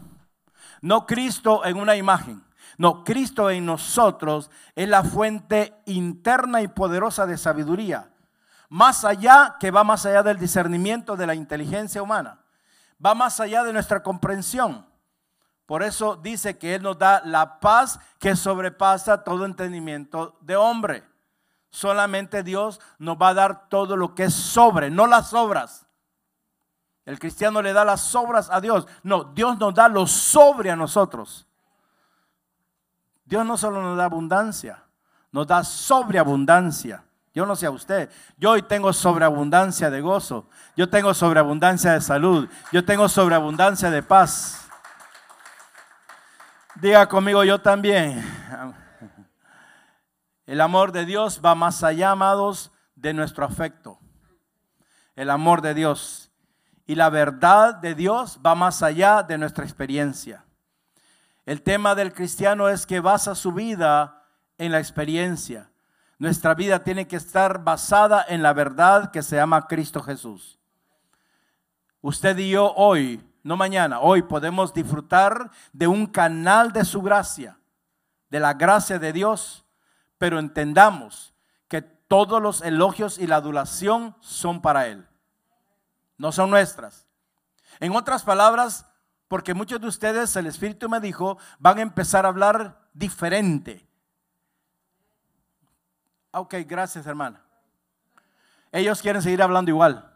[0.81, 2.43] no Cristo en una imagen,
[2.79, 8.09] no, Cristo en nosotros es la fuente interna y poderosa de sabiduría,
[8.71, 12.41] más allá que va más allá del discernimiento de la inteligencia humana,
[13.05, 14.87] va más allá de nuestra comprensión.
[15.67, 21.05] Por eso dice que Él nos da la paz que sobrepasa todo entendimiento de hombre.
[21.71, 25.87] Solamente Dios nos va a dar todo lo que es sobre, no las obras.
[27.05, 28.87] El cristiano le da las obras a Dios.
[29.03, 31.47] No, Dios nos da lo sobre a nosotros.
[33.25, 34.85] Dios no solo nos da abundancia,
[35.33, 37.05] nos da sobreabundancia.
[37.37, 42.01] Yo no sé a usted, yo hoy tengo sobreabundancia de gozo, yo tengo sobreabundancia de
[42.01, 44.67] salud, yo tengo sobreabundancia de paz.
[46.77, 48.25] Diga conmigo yo también.
[50.47, 53.99] El amor de Dios va más allá, amados, de nuestro afecto.
[55.15, 56.31] El amor de Dios.
[56.87, 60.47] Y la verdad de Dios va más allá de nuestra experiencia.
[61.45, 64.23] El tema del cristiano es que basa su vida
[64.57, 65.71] en la experiencia.
[66.19, 70.59] Nuestra vida tiene que estar basada en la verdad que se llama Cristo Jesús.
[72.01, 77.57] Usted y yo hoy no mañana, hoy podemos disfrutar de un canal de su gracia,
[78.29, 79.65] de la gracia de Dios,
[80.19, 81.33] pero entendamos
[81.69, 85.07] que todos los elogios y la adulación son para Él,
[86.19, 87.07] no son nuestras.
[87.79, 88.87] En otras palabras,
[89.29, 93.86] porque muchos de ustedes, el Espíritu me dijo, van a empezar a hablar diferente.
[96.39, 97.41] Ok, gracias hermana.
[98.71, 100.15] Ellos quieren seguir hablando igual.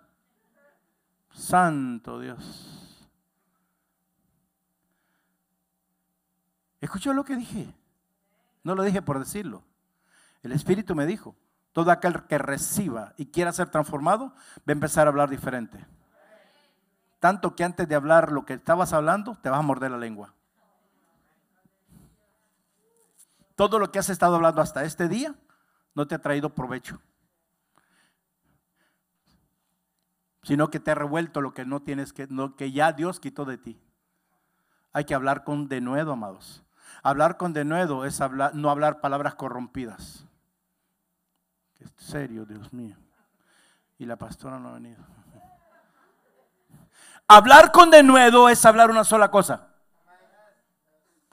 [1.32, 3.08] Santo Dios.
[6.78, 7.74] ¿Escuchó lo que dije?
[8.62, 9.62] No lo dije por decirlo.
[10.42, 11.36] El Espíritu me dijo,
[11.72, 15.86] todo aquel que reciba y quiera ser transformado, va a empezar a hablar diferente.
[17.18, 20.34] Tanto que antes de hablar lo que estabas hablando, te vas a morder la lengua.
[23.56, 25.34] Todo lo que has estado hablando hasta este día
[25.94, 27.00] no te ha traído provecho.
[30.42, 33.58] Sino que te ha revuelto lo que no tienes que, que ya Dios quitó de
[33.58, 33.80] ti.
[34.92, 36.62] Hay que hablar con denuedo, amados.
[37.02, 40.24] Hablar con denuedo es hablar, no hablar palabras corrompidas.
[41.96, 42.96] Serio, Dios mío.
[43.98, 45.04] Y la pastora no ha venido.
[47.28, 49.69] Hablar con denuedo es hablar una sola cosa.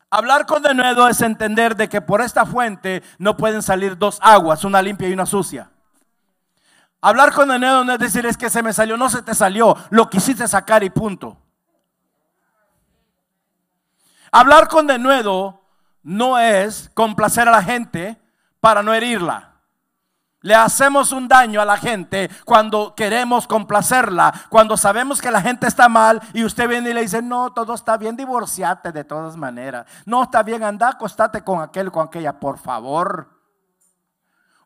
[0.10, 4.64] Hablar con denuedo es entender de que por esta fuente no pueden salir dos aguas,
[4.64, 5.70] una limpia y una sucia.
[7.02, 9.76] Hablar con denuedo no es decir es que se me salió, no se te salió,
[9.90, 11.38] lo quisiste sacar y punto.
[14.32, 15.62] Hablar con denuedo
[16.04, 18.20] no es complacer a la gente
[18.62, 19.57] para no herirla.
[20.42, 25.68] Le hacemos un daño a la gente cuando queremos complacerla, cuando sabemos que la gente
[25.68, 29.36] está mal y usted viene y le dice, no, todo está bien, divorciate de todas
[29.36, 29.88] maneras.
[30.06, 33.38] No está bien, anda, acostate con aquel, con aquella, por favor.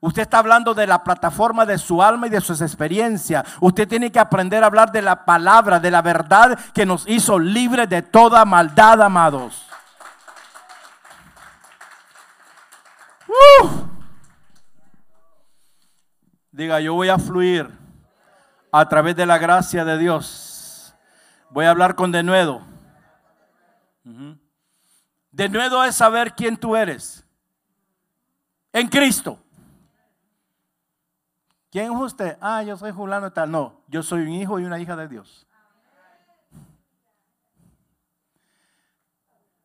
[0.02, 3.46] Usted está hablando de la plataforma de su alma y de sus experiencias.
[3.62, 7.40] Usted tiene que aprender a hablar de la palabra, de la verdad que nos hizo
[7.40, 9.68] libres de toda maldad, amados.
[16.52, 17.70] Diga, yo voy a fluir
[18.72, 20.94] a través de la gracia de Dios.
[21.50, 22.62] Voy a hablar con denuedo.
[25.32, 27.26] Denuedo es saber quién tú eres.
[28.74, 29.40] En Cristo.
[31.72, 32.38] ¿Quién es usted?
[32.42, 33.50] Ah, yo soy Julano y tal.
[33.50, 35.48] No, yo soy un hijo y una hija de Dios.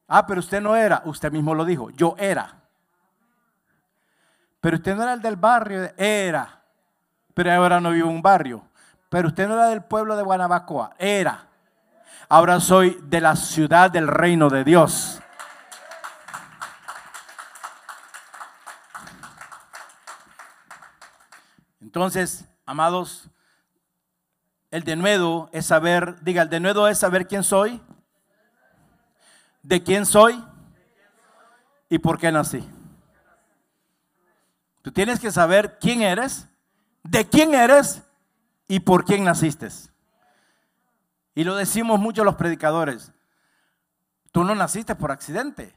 [0.06, 1.02] Ah, pero usted no era.
[1.04, 1.90] Usted mismo lo dijo.
[1.90, 2.62] Yo era.
[4.60, 5.90] Pero usted no era el del barrio.
[5.96, 6.55] Era.
[7.36, 8.66] Pero ahora no vivo en un barrio.
[9.10, 10.94] Pero usted no era del pueblo de Guanabacoa.
[10.98, 11.46] Era.
[12.30, 15.20] Ahora soy de la ciudad del reino de Dios.
[21.82, 23.28] Entonces, amados,
[24.70, 27.82] el denuedo es saber, diga, el denuedo es saber quién soy,
[29.62, 30.42] de quién soy
[31.90, 32.66] y por qué nací.
[34.80, 36.48] Tú tienes que saber quién eres,
[37.08, 38.02] de quién eres
[38.68, 39.68] y por quién naciste.
[41.34, 43.12] Y lo decimos mucho los predicadores.
[44.32, 45.74] Tú no naciste por accidente.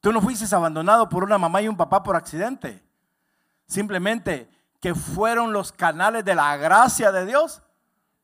[0.00, 2.82] Tú no fuiste abandonado por una mamá y un papá por accidente.
[3.66, 4.48] Simplemente
[4.80, 7.62] que fueron los canales de la gracia de Dios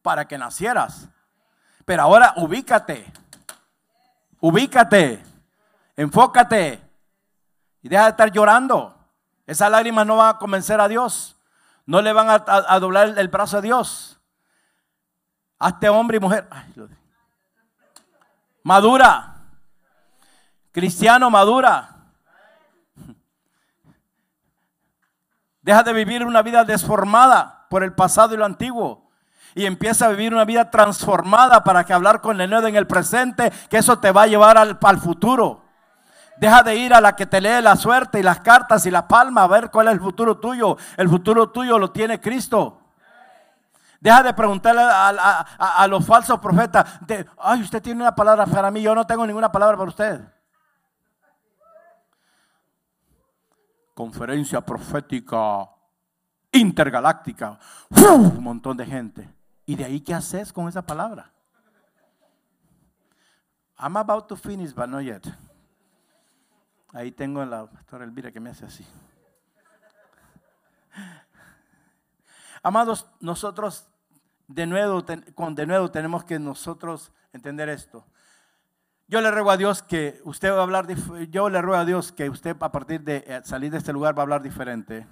[0.02, 1.08] para que nacieras.
[1.84, 3.12] Pero ahora ubícate,
[4.40, 5.22] ubícate,
[5.96, 6.80] enfócate
[7.82, 8.96] y deja de estar llorando.
[9.46, 11.36] Esas lágrimas no van a convencer a Dios,
[11.86, 14.20] no le van a, doblar el brazo a Dios.
[15.58, 16.48] Hazte hombre y mujer.
[18.62, 19.36] madura,
[20.72, 21.90] cristiano madura.
[25.60, 29.10] Deja de vivir una vida desformada por el pasado y lo antiguo.
[29.54, 33.50] Y empieza a vivir una vida transformada para que hablar con el en el presente,
[33.70, 35.63] que eso te va a llevar al, al futuro.
[36.36, 39.06] Deja de ir a la que te lee la suerte y las cartas y la
[39.06, 40.76] palma a ver cuál es el futuro tuyo.
[40.96, 42.80] El futuro tuyo lo tiene Cristo.
[44.00, 47.00] Deja de preguntarle a, los falsos profetas,
[47.38, 50.34] ay, usted tiene una palabra para mí, yo no tengo ninguna palabra para usted.
[53.94, 55.70] conferencia profética
[56.52, 57.58] intergaláctica,
[57.90, 59.34] un montón de gente.
[59.64, 61.32] ¿Y de ahí qué haces con esa palabra?
[63.78, 65.26] I'm about to finish, but not yet.
[66.94, 68.86] Ahí tengo a la pastora Elvira que me hace así.
[72.62, 73.88] Amados, nosotros
[74.46, 78.06] de nuevo, con de nuevo tenemos que nosotros entender esto.
[79.08, 80.86] Yo le ruego a Dios que usted va a hablar,
[81.30, 84.16] yo le ruego a Dios que usted a partir de eh, salir de este lugar
[84.16, 85.04] va a hablar diferente.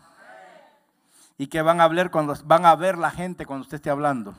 [1.36, 4.36] Y que van a hablar cuando van a ver la gente cuando usted esté hablando.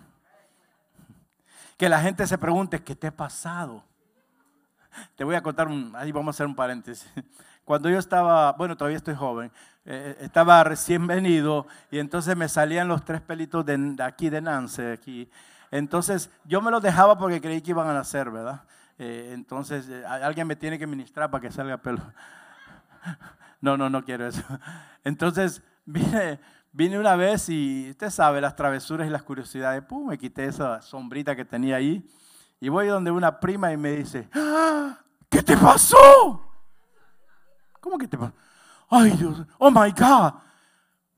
[1.78, 3.84] Que la gente se pregunte, ¿qué te ha pasado?
[5.16, 7.10] Te voy a contar un, ahí vamos a hacer un paréntesis.
[7.66, 9.52] Cuando yo estaba, bueno, todavía estoy joven,
[9.86, 14.92] eh, estaba recién venido y entonces me salían los tres pelitos de, aquí de Nance,
[14.92, 15.30] aquí.
[15.72, 18.64] Entonces yo me los dejaba porque creí que iban a nacer, ¿verdad?
[19.00, 22.02] Eh, entonces, eh, alguien me tiene que ministrar para que salga pelo.
[23.60, 24.44] No, no, no quiero eso.
[25.06, 26.38] Entonces, vine,
[26.74, 29.82] vine una vez y usted sabe, las travesuras y las curiosidades.
[29.84, 32.06] Pum, me quité esa sombrita que tenía ahí.
[32.64, 34.98] Y voy donde una prima y me dice, ¡Ah!
[35.30, 36.50] ¿qué te pasó?
[37.82, 38.32] ¿Cómo que te pasó?
[38.90, 40.34] Ay Dios, oh my God,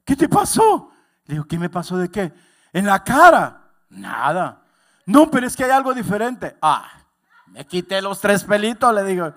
[0.04, 0.90] ¿qué te pasó?
[1.26, 2.34] Le digo, ¿qué me pasó de qué?
[2.74, 3.62] En la cara.
[3.90, 4.64] Nada.
[5.06, 6.58] No, pero es que hay algo diferente.
[6.60, 6.90] Ah,
[7.46, 9.32] me quité los tres pelitos, le digo.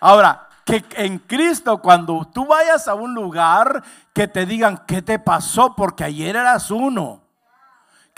[0.00, 5.20] Ahora, que en Cristo, cuando tú vayas a un lugar, que te digan qué te
[5.20, 7.27] pasó, porque ayer eras uno.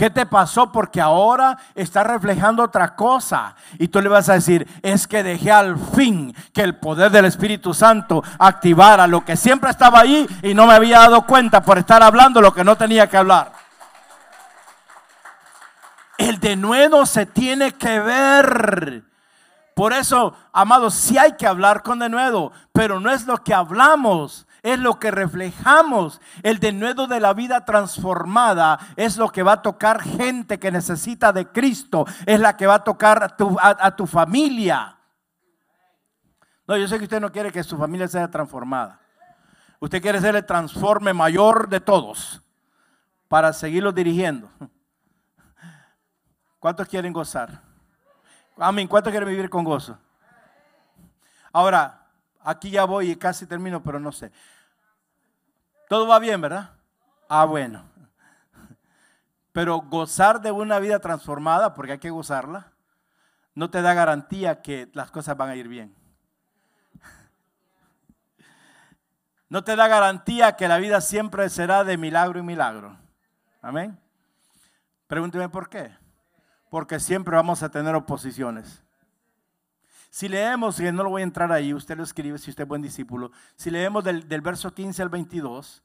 [0.00, 0.72] ¿Qué te pasó?
[0.72, 3.54] Porque ahora está reflejando otra cosa.
[3.78, 7.26] Y tú le vas a decir, es que dejé al fin que el poder del
[7.26, 11.76] Espíritu Santo activara lo que siempre estaba ahí y no me había dado cuenta por
[11.76, 13.52] estar hablando lo que no tenía que hablar.
[16.16, 19.04] El denuedo se tiene que ver.
[19.74, 24.46] Por eso, amados, sí hay que hablar con denuedo, pero no es lo que hablamos,
[24.62, 26.20] es lo que reflejamos.
[26.42, 31.32] El denuedo de la vida transformada es lo que va a tocar gente que necesita
[31.32, 34.96] de Cristo, es la que va a tocar a tu, a tu familia.
[36.66, 39.00] No, yo sé que usted no quiere que su familia sea transformada.
[39.80, 42.42] Usted quiere ser el transforme mayor de todos
[43.28, 44.50] para seguirlo dirigiendo.
[46.58, 47.62] ¿Cuántos quieren gozar?
[48.58, 48.86] Amén.
[48.86, 49.98] ¿Cuántos quieren vivir con gozo?
[51.50, 51.99] Ahora,
[52.42, 54.32] Aquí ya voy y casi termino, pero no sé.
[55.88, 56.70] Todo va bien, ¿verdad?
[57.28, 57.84] Ah, bueno.
[59.52, 62.72] Pero gozar de una vida transformada, porque hay que gozarla,
[63.54, 65.94] no te da garantía que las cosas van a ir bien.
[69.48, 72.96] No te da garantía que la vida siempre será de milagro y milagro.
[73.60, 73.98] Amén.
[75.08, 75.90] Pregúnteme por qué.
[76.70, 78.84] Porque siempre vamos a tener oposiciones.
[80.10, 82.68] Si leemos, y no lo voy a entrar ahí, usted lo escribe si usted es
[82.68, 83.30] buen discípulo.
[83.54, 85.84] Si leemos del, verso 15 al 22,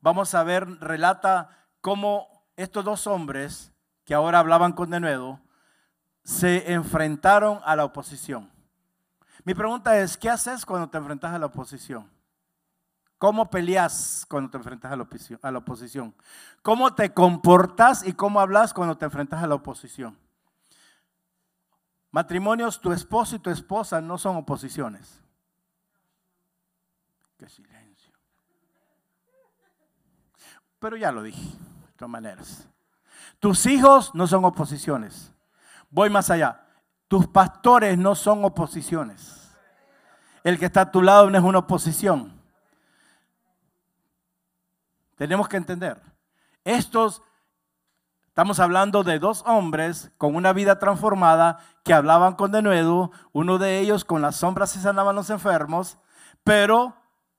[0.00, 1.50] vamos a ver, relata
[1.82, 3.72] cómo estos dos hombres
[4.04, 5.40] que ahora hablaban con denuedo
[6.24, 8.50] se enfrentaron a la oposición.
[9.44, 12.10] Mi pregunta es, ¿qué haces cuando te enfrentas a la oposición?
[13.18, 16.14] ¿Cómo peleas cuando te enfrentas a la oposición?
[16.62, 20.18] ¿Cómo te comportas y cómo hablas cuando te enfrentas a la oposición?
[22.10, 25.20] Matrimonios, tu esposo y tu esposa no son oposiciones.
[27.38, 28.12] Qué silencio.
[30.78, 32.68] Pero ya lo dije, de todas maneras.
[33.38, 35.32] Tus hijos no son oposiciones.
[35.90, 36.66] Voy más allá.
[37.08, 39.56] Tus pastores no son oposiciones.
[40.42, 42.32] El que está a tu lado no es una oposición.
[45.16, 46.00] Tenemos que entender.
[46.64, 47.22] Estos
[48.36, 53.78] Estamos hablando de dos hombres con una vida transformada que hablaban con denuedo, uno de
[53.78, 55.96] ellos con las sombras se sanaban los enfermos,
[56.44, 56.94] pero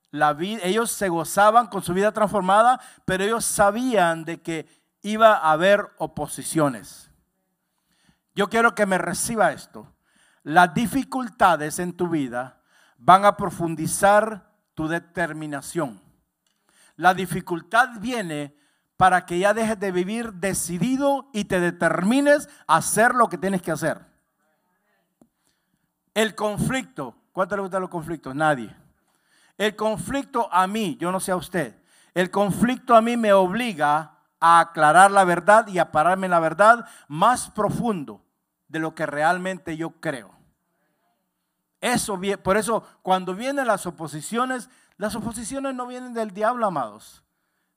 [0.10, 4.68] la vida, ellos se gozaban con su vida transformada, pero ellos sabían de que
[5.04, 7.12] iba a haber oposiciones.
[8.34, 9.93] Yo quiero que me reciba esto.
[10.41, 12.60] Las dificultades en tu vida
[12.98, 16.02] van a profundizar tu determinación.
[16.95, 18.57] La dificultad viene
[18.98, 23.62] para que ya dejes de vivir decidido y te determines a hacer lo que tienes
[23.62, 24.02] que hacer.
[26.16, 28.34] El conflicto, ¿cuánto le gustan los conflictos?
[28.34, 28.76] Nadie.
[29.56, 31.76] El conflicto a mí, yo no sé a usted,
[32.16, 36.39] el conflicto a mí me obliga a aclarar la verdad y a pararme en la
[36.39, 38.24] verdad más profundo
[38.68, 40.32] de lo que realmente yo creo.
[41.80, 47.24] Eso, por eso cuando vienen las oposiciones, las oposiciones no vienen del diablo, amados.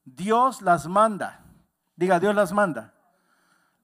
[0.05, 1.41] Dios las manda.
[1.97, 2.95] Diga, Dios las manda.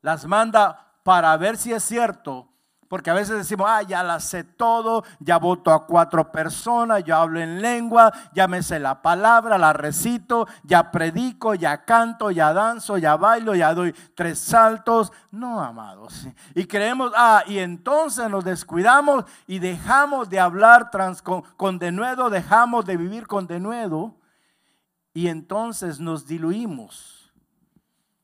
[0.03, 2.49] Las manda para ver si es cierto.
[2.89, 7.21] Porque a veces decimos, ah, ya la sé todo, ya voto a cuatro personas, ya
[7.21, 12.53] hablo en lengua, ya me sé la palabra, la recito, ya predico, ya canto, ya
[12.53, 15.12] danzo, ya bailo, ya doy tres saltos.
[15.33, 16.29] No, amados.
[16.55, 22.31] Y creemos, ah, y entonces nos descuidamos y dejamos de hablar trans, con, con denuedo,
[22.31, 24.16] dejamos de vivir con denuedo
[25.17, 27.33] y entonces nos diluimos.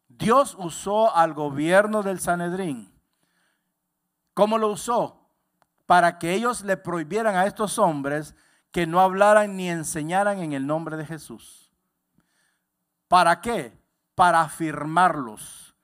[0.08, 2.92] Dios usó al gobierno del Sanedrín.
[4.34, 5.26] ¿Cómo lo usó?
[5.86, 8.34] Para que ellos le prohibieran a estos hombres
[8.70, 11.72] que no hablaran ni enseñaran en el nombre de Jesús.
[13.08, 13.72] ¿Para qué?
[14.14, 15.74] Para afirmarlos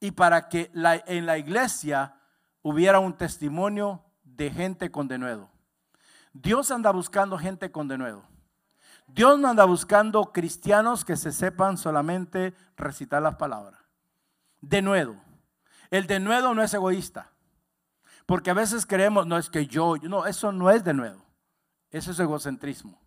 [0.00, 2.20] y para que en la iglesia
[2.60, 5.48] hubiera un testimonio de gente con denuedo.
[6.34, 8.33] Dios anda buscando gente con denuedo.
[9.06, 13.80] Dios no anda buscando cristianos que se sepan solamente recitar las palabras.
[14.60, 15.22] De nuevo,
[15.90, 17.30] el de nuevo no es egoísta.
[18.26, 21.24] Porque a veces creemos, no es que yo, no, eso no es de nuevo.
[21.90, 23.00] Eso es egocentrismo.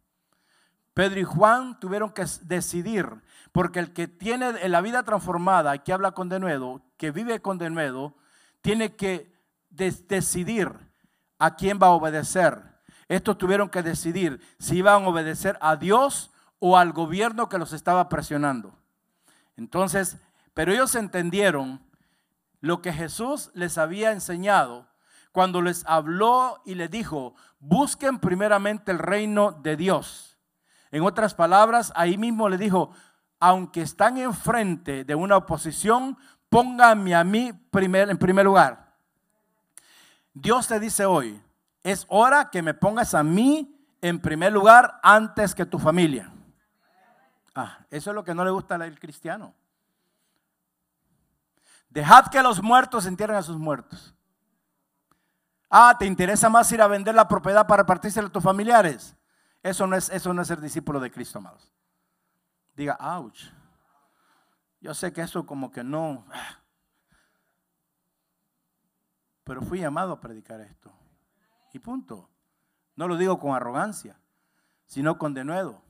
[0.93, 3.07] Pedro y Juan tuvieron que decidir,
[3.51, 8.15] porque el que tiene la vida transformada, que habla con denuedo, que vive con denuedo,
[8.61, 9.35] tiene que
[9.69, 10.71] decidir
[11.37, 12.76] a quién va a obedecer
[13.09, 17.73] estos tuvieron que decidir si iban a obedecer a Dios o al gobierno que los
[17.73, 18.73] estaba presionando.
[19.55, 20.17] Entonces,
[20.53, 21.81] pero ellos entendieron
[22.59, 24.87] lo que Jesús les había enseñado
[25.31, 30.37] cuando les habló y les dijo, busquen primeramente el reino de Dios.
[30.91, 32.91] En otras palabras, ahí mismo le dijo,
[33.39, 36.17] aunque están enfrente de una oposición,
[36.49, 38.95] póngame a mí primer, en primer lugar.
[40.33, 41.39] Dios te dice hoy,
[41.87, 46.29] es hora que me pongas a mí en primer lugar antes que tu familia.
[47.55, 49.53] Ah, eso es lo que no le gusta al cristiano.
[51.89, 54.13] Dejad que los muertos entierren a sus muertos.
[55.69, 59.15] Ah, ¿te interesa más ir a vender la propiedad para repartirse a tus familiares?
[59.63, 61.71] Eso no es, eso no es ser discípulo de Cristo, amados.
[62.75, 63.45] Diga, ouch.
[64.81, 66.25] Yo sé que eso como que no.
[69.45, 70.91] Pero fui llamado a predicar esto.
[71.79, 72.29] Punto.
[72.95, 74.19] No lo digo con arrogancia,
[74.85, 75.81] sino con denuedo.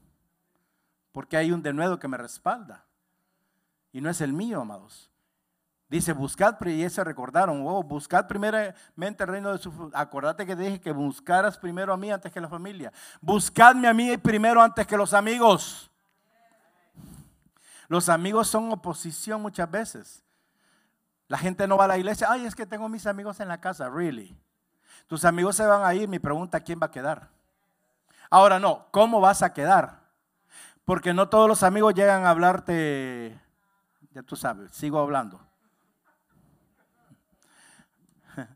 [1.11, 2.85] Porque hay un denuedo que me respalda.
[3.91, 5.09] Y no es el mío, amados.
[5.89, 9.89] Dice, buscad, y se recordaron, oh, buscad primeramente el reino de su...
[9.93, 12.91] Acordate que dije que buscaras primero a mí antes que la familia.
[13.21, 15.89] Buscadme a mí primero antes que los amigos.
[17.87, 20.23] Los amigos son oposición muchas veces.
[21.29, 23.61] La gente no va a la iglesia, ay, es que tengo mis amigos en la
[23.61, 24.37] casa, really.
[25.05, 27.29] Tus amigos se van a ir, mi pregunta, ¿quién va a quedar?
[28.29, 30.01] Ahora no, ¿cómo vas a quedar?
[30.83, 33.39] Porque no todos los amigos llegan a hablarte,
[34.11, 35.39] ya tú sabes, sigo hablando.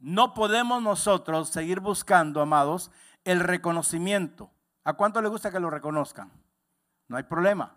[0.00, 2.90] No podemos nosotros seguir buscando, amados,
[3.24, 4.50] el reconocimiento.
[4.84, 6.32] ¿A cuánto le gusta que lo reconozcan?
[7.06, 7.76] No hay problema.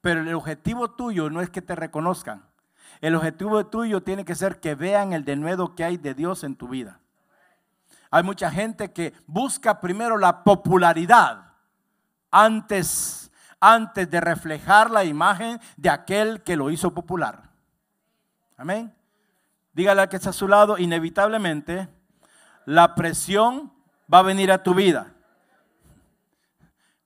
[0.00, 2.49] Pero el objetivo tuyo no es que te reconozcan.
[3.00, 6.56] El objetivo tuyo tiene que ser que vean el denuedo que hay de Dios en
[6.56, 7.00] tu vida.
[8.10, 11.52] Hay mucha gente que busca primero la popularidad
[12.30, 17.50] antes, antes de reflejar la imagen de aquel que lo hizo popular.
[18.56, 18.94] Amén.
[19.72, 21.88] Dígale al que está a su lado, inevitablemente
[22.66, 23.72] la presión
[24.12, 25.14] va a venir a tu vida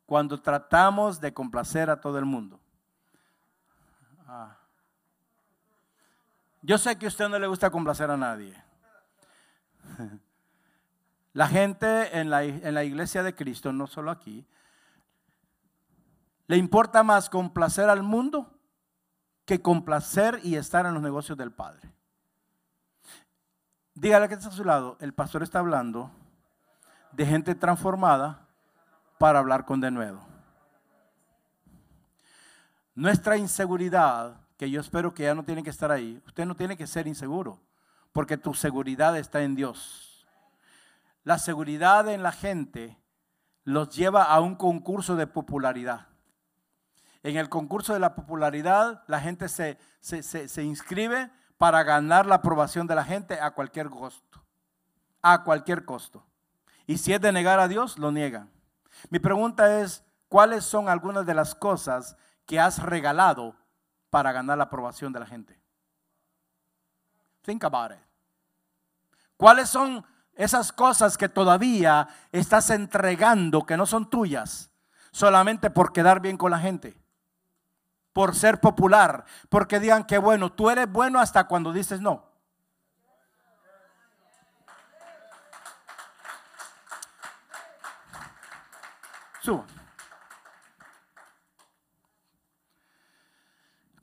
[0.07, 2.61] cuando tratamos de complacer a todo el mundo.
[4.27, 4.64] Ah.
[6.67, 8.55] Yo sé que a usted no le gusta complacer a nadie.
[11.35, 14.47] La gente en la, en la iglesia de Cristo, no solo aquí,
[16.47, 18.51] le importa más complacer al mundo
[19.45, 21.93] que complacer y estar en los negocios del Padre.
[23.95, 26.11] Dígale que está a su lado, el pastor está hablando
[27.13, 28.47] de gente transformada
[29.19, 30.21] para hablar con denuedo.
[32.95, 36.77] Nuestra inseguridad, que yo espero que ya no tiene que estar ahí, usted no tiene
[36.77, 37.61] que ser inseguro,
[38.13, 40.27] porque tu seguridad está en Dios.
[41.25, 42.99] La seguridad en la gente
[43.65, 46.07] los lleva a un concurso de popularidad.
[47.23, 52.37] En el concurso de la popularidad, la gente se, se, se inscribe para ganar la
[52.37, 54.45] aprobación de la gente a cualquier costo.
[55.23, 56.27] A cualquier costo.
[56.87, 58.51] Y si es de negar a Dios, lo niegan.
[59.09, 63.57] Mi pregunta es, ¿cuáles son algunas de las cosas que has regalado
[64.15, 65.61] para ganar la aprobación de la gente?
[67.43, 67.99] Think about it.
[69.37, 70.07] ¿Cuáles son
[70.37, 74.71] esas cosas que todavía estás entregando que no son tuyas
[75.11, 76.97] solamente por quedar bien con la gente?
[78.13, 82.25] por ser popular, porque digan que bueno, tú eres bueno hasta cuando dices no.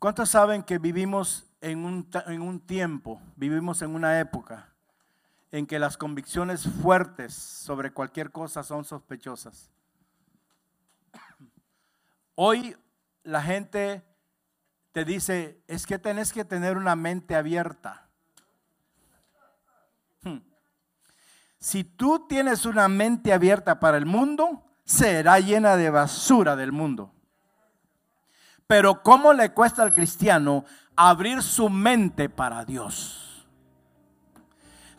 [0.02, 4.68] ¿Cuántos saben que vivimos en un, en un tiempo, vivimos en una época
[5.52, 9.70] en que las convicciones fuertes sobre cualquier cosa son sospechosas?
[12.34, 12.76] Hoy
[13.22, 14.04] la gente
[14.92, 18.10] te dice, es que tenés que tener una mente abierta.
[20.24, 20.40] Hmm.
[21.60, 27.14] Si tú tienes una mente abierta para el mundo, será llena de basura del mundo.
[28.72, 30.64] Pero ¿cómo le cuesta al cristiano
[30.96, 33.46] abrir su mente para Dios?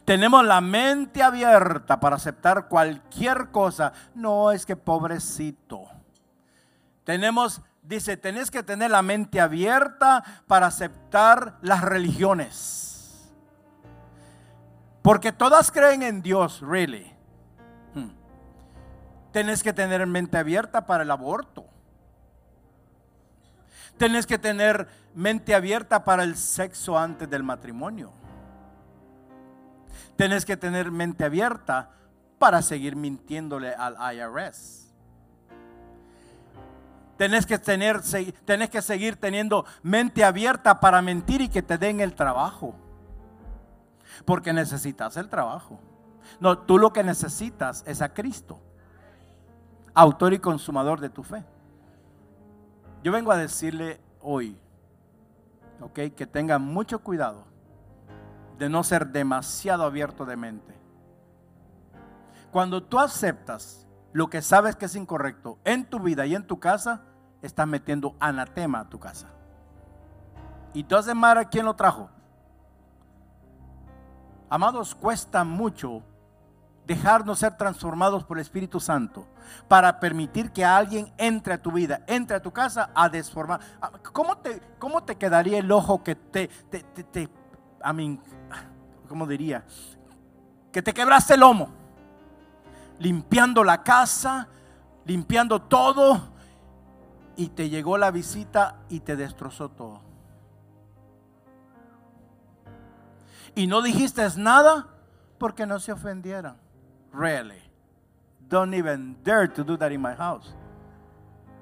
[0.05, 3.95] Tenemos la mente abierta para aceptar cualquier cosa.
[4.15, 5.85] No es que pobrecito.
[7.05, 13.33] Tenemos dice, tenés que tener la mente abierta para aceptar las religiones.
[15.01, 17.11] Porque todas creen en Dios, really.
[17.95, 18.11] Hmm.
[19.33, 21.72] Tenés que tener mente abierta para el aborto.
[23.99, 28.13] Tenés que tener mente abierta para el sexo antes del matrimonio.
[30.17, 31.91] Tenés que tener mente abierta
[32.39, 34.83] para seguir mintiéndole al IRS.
[37.17, 38.01] Tenés que, tener,
[38.71, 42.75] que seguir teniendo mente abierta para mentir y que te den el trabajo.
[44.25, 45.79] Porque necesitas el trabajo.
[46.41, 48.61] No, tú lo que necesitas es a Cristo,
[49.95, 51.45] autor y consumador de tu fe.
[53.03, 54.63] Yo vengo a decirle hoy
[55.83, 56.15] ¿ok?
[56.17, 57.45] Que tenga mucho cuidado
[58.59, 60.75] de no ser demasiado abierto de mente.
[62.51, 66.61] Cuando tú aceptas lo que sabes que es incorrecto en tu vida y en tu
[66.61, 67.03] casa,
[67.41, 69.29] estás metiendo anatema a tu casa.
[70.75, 72.09] Y entonces, Mara, ¿quién lo trajo?
[74.49, 76.03] Amados, cuesta mucho
[76.87, 79.27] dejarnos ser transformados por el Espíritu Santo
[79.69, 83.61] para permitir que alguien entre a tu vida, entre a tu casa a desformar.
[83.81, 87.29] Ah, ¿Cómo te, cómo te quedaría el ojo que te, te, te,
[87.81, 88.19] a mí,
[89.09, 89.65] ¿cómo diría?
[90.73, 91.69] Que te quebraste el lomo,
[92.99, 94.49] limpiando la casa,
[95.05, 96.33] limpiando todo,
[97.37, 100.01] y te llegó la visita y te destrozó todo.
[103.55, 104.89] Y no dijiste nada
[105.39, 106.62] porque no se ofendieran.
[107.13, 107.63] Really.
[108.49, 110.55] Don't even dare to do that in my house.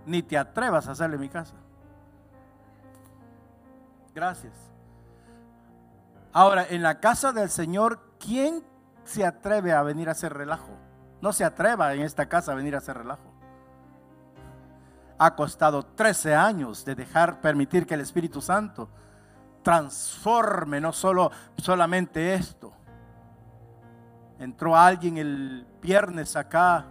[0.06, 1.54] Ni te atrevas a hacerlo en mi casa.
[4.14, 4.54] Gracias.
[6.32, 8.64] Ahora, en la casa del Señor, ¿quién
[9.04, 10.76] se atreve a venir a hacer relajo?
[11.20, 13.32] No se atreva en esta casa a venir a hacer relajo.
[15.18, 18.88] Ha costado 13 años de dejar permitir que el Espíritu Santo
[19.62, 22.72] transforme no solo solamente esto,
[24.40, 26.86] entró alguien el viernes acá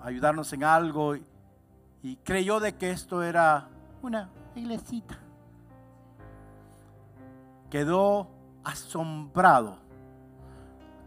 [0.00, 1.24] a ayudarnos en algo y,
[2.24, 3.68] creyó de que esto era
[4.00, 5.18] una iglesita.
[7.68, 8.28] Quedó
[8.62, 9.76] asombrado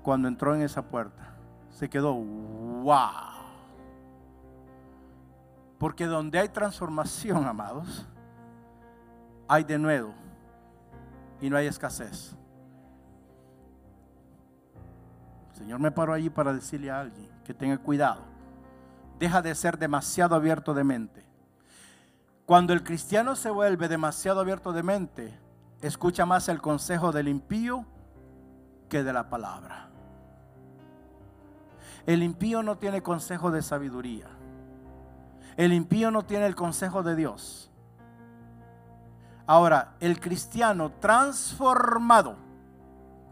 [0.03, 1.35] cuando entró en esa puerta.
[1.69, 3.29] Se quedó, wow.
[5.77, 8.05] Porque donde hay transformación, amados,
[9.47, 10.13] hay de nuevo
[11.39, 12.35] y no hay escasez.
[15.59, 18.21] Señor me paró allí para decirle a alguien que tenga cuidado.
[19.19, 21.25] Deja de ser demasiado abierto de mente.
[22.45, 25.37] Cuando el cristiano se vuelve demasiado abierto de mente,
[25.81, 27.85] escucha más el consejo del impío
[28.87, 29.89] que de la palabra.
[32.05, 34.27] El impío no tiene consejo de sabiduría.
[35.57, 37.69] El impío no tiene el consejo de Dios.
[39.45, 42.48] Ahora, el cristiano transformado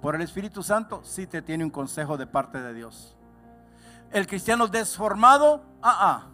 [0.01, 3.15] por el Espíritu Santo, sí te tiene un consejo de parte de Dios.
[4.11, 6.27] El cristiano desformado, ah, ah.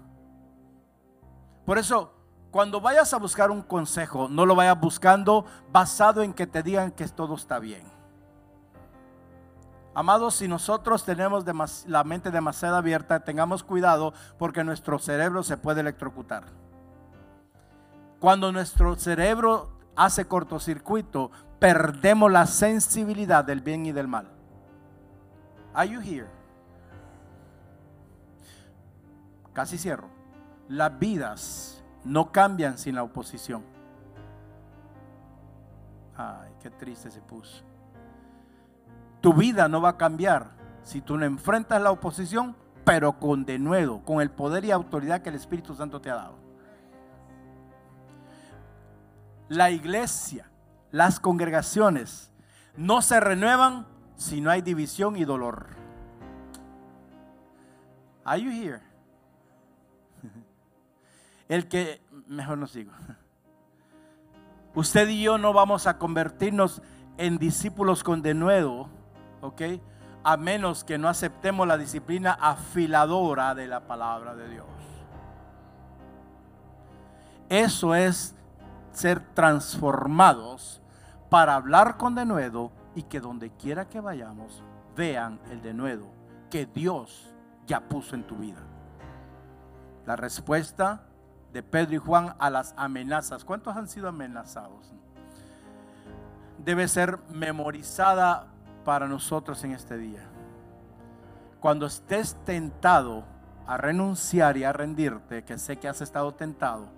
[1.65, 2.13] Por eso,
[2.51, 6.91] cuando vayas a buscar un consejo, no lo vayas buscando basado en que te digan
[6.91, 7.83] que todo está bien.
[9.95, 11.45] Amados, si nosotros tenemos
[11.87, 16.45] la mente demasiado abierta, tengamos cuidado porque nuestro cerebro se puede electrocutar.
[18.19, 21.31] Cuando nuestro cerebro hace cortocircuito,
[21.63, 24.27] perdemos la sensibilidad del bien y del mal.
[25.73, 26.27] Are you here?
[29.53, 30.09] Casi cierro.
[30.67, 33.63] Las vidas no cambian sin la oposición.
[36.17, 37.63] Ay, qué triste se puso.
[39.21, 40.51] Tu vida no va a cambiar
[40.83, 45.29] si tú no enfrentas la oposición, pero con denuedo, con el poder y autoridad que
[45.29, 46.35] el Espíritu Santo te ha dado.
[49.47, 50.49] La iglesia
[50.93, 52.31] las congregaciones
[52.77, 55.65] no se renuevan si no hay división y dolor.
[58.23, 58.79] Are you here?
[61.49, 62.91] El que, mejor no sigo.
[64.75, 66.83] Usted y yo no vamos a convertirnos
[67.17, 68.87] en discípulos con denuedo,
[69.41, 69.61] ¿ok?
[70.23, 74.67] A menos que no aceptemos la disciplina afiladora de la palabra de Dios.
[77.49, 78.35] Eso es
[78.91, 80.81] ser transformados
[81.33, 84.61] para hablar con denuedo y que donde quiera que vayamos
[84.95, 86.05] vean el denuedo
[86.51, 87.33] que Dios
[87.65, 88.61] ya puso en tu vida.
[90.05, 91.07] La respuesta
[91.51, 93.43] de Pedro y Juan a las amenazas.
[93.45, 94.93] ¿Cuántos han sido amenazados?
[96.63, 98.45] Debe ser memorizada
[98.85, 100.29] para nosotros en este día.
[101.59, 103.23] Cuando estés tentado
[103.65, 106.89] a renunciar y a rendirte, que sé que has estado tentado,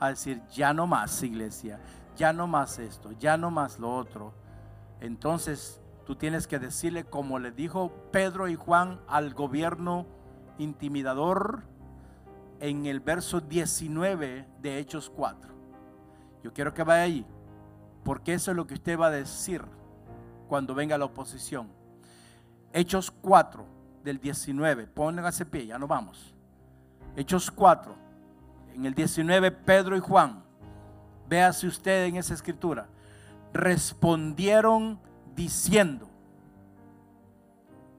[0.00, 1.78] a decir, ya no más, iglesia,
[2.18, 4.34] ya no más esto, ya no más lo otro.
[5.00, 10.04] Entonces tú tienes que decirle como le dijo Pedro y Juan al gobierno
[10.58, 11.62] intimidador
[12.58, 15.54] en el verso 19 de Hechos 4.
[16.42, 17.24] Yo quiero que vaya ahí,
[18.02, 19.62] porque eso es lo que usted va a decir
[20.48, 21.70] cuando venga la oposición.
[22.72, 23.64] Hechos 4
[24.02, 26.34] del 19, pónganse pie, ya no vamos.
[27.14, 27.94] Hechos 4,
[28.74, 30.47] en el 19 Pedro y Juan
[31.28, 32.86] Véase usted en esa escritura.
[33.52, 35.00] Respondieron
[35.34, 36.08] diciendo.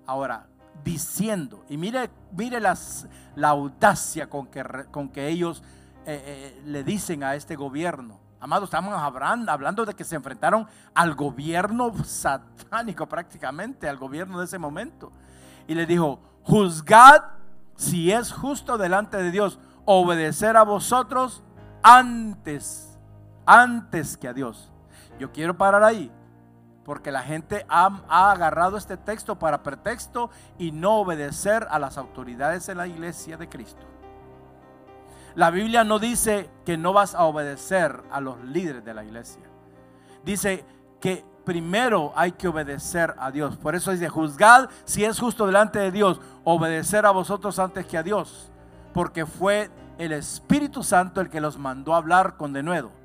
[0.05, 0.47] Ahora,
[0.83, 1.63] diciendo.
[1.69, 5.61] Y mire, mire la audacia con que, con que ellos
[6.05, 8.19] eh, eh, le dicen a este gobierno.
[8.39, 14.57] Amados, estamos hablando de que se enfrentaron al gobierno satánico prácticamente, al gobierno de ese
[14.57, 15.11] momento.
[15.67, 17.21] Y le dijo, juzgad
[17.75, 21.43] si es justo delante de Dios obedecer a vosotros
[21.81, 22.88] antes,
[23.49, 24.71] antes que a Dios.
[25.17, 26.11] Yo quiero parar ahí,
[26.85, 30.29] porque la gente ha, agarrado este texto para pretexto
[30.59, 33.87] y no obedecer a las autoridades de la iglesia de Cristo.
[35.33, 39.41] La Biblia no dice que no vas a obedecer a los líderes de la iglesia.
[40.23, 40.63] Dice
[40.99, 43.57] que primero hay que obedecer a Dios.
[43.57, 47.97] Por eso dice, juzgad si es justo delante de Dios, obedecer a vosotros antes que
[47.97, 48.51] a Dios.
[48.93, 52.98] Porque fue el Espíritu Santo el que los mandó a hablar con denuedo.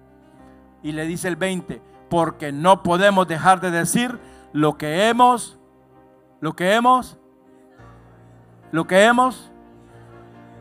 [0.85, 4.20] Y le dice el 20, porque no podemos dejar de decir
[4.53, 5.59] lo que hemos,
[6.41, 7.18] lo que hemos,
[8.70, 9.51] lo que hemos.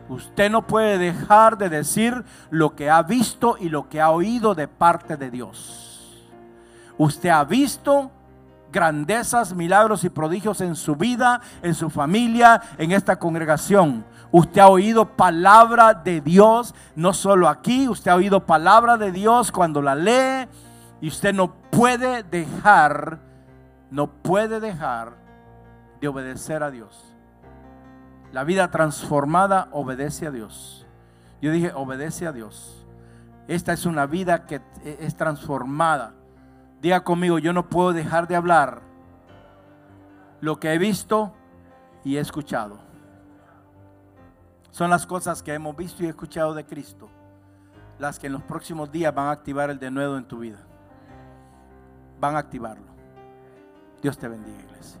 [0.08, 4.54] Usted no puede dejar de decir lo que ha visto y lo que ha oído
[4.56, 6.32] de parte de Dios.
[6.98, 8.10] Usted ha visto
[8.72, 14.04] grandezas, milagros y prodigios en su vida, en su familia, en esta congregación.
[14.36, 19.52] Usted ha oído palabra de Dios, no solo aquí, usted ha oído palabra de Dios
[19.52, 20.48] cuando la lee
[21.00, 23.20] y usted no puede dejar,
[23.92, 25.12] no puede dejar
[26.00, 27.14] de obedecer a Dios.
[28.32, 30.84] La vida transformada obedece a Dios.
[31.40, 32.84] Yo dije, obedece a Dios.
[33.46, 36.12] Esta es una vida que es transformada.
[36.82, 38.82] Diga conmigo, yo no puedo dejar de hablar
[40.40, 41.32] lo que he visto
[42.02, 42.83] y he escuchado.
[44.74, 47.08] Son las cosas que hemos visto y escuchado de Cristo,
[48.00, 50.58] las que en los próximos días van a activar el denuedo en tu vida.
[52.18, 52.88] Van a activarlo.
[54.02, 55.00] Dios te bendiga, iglesia.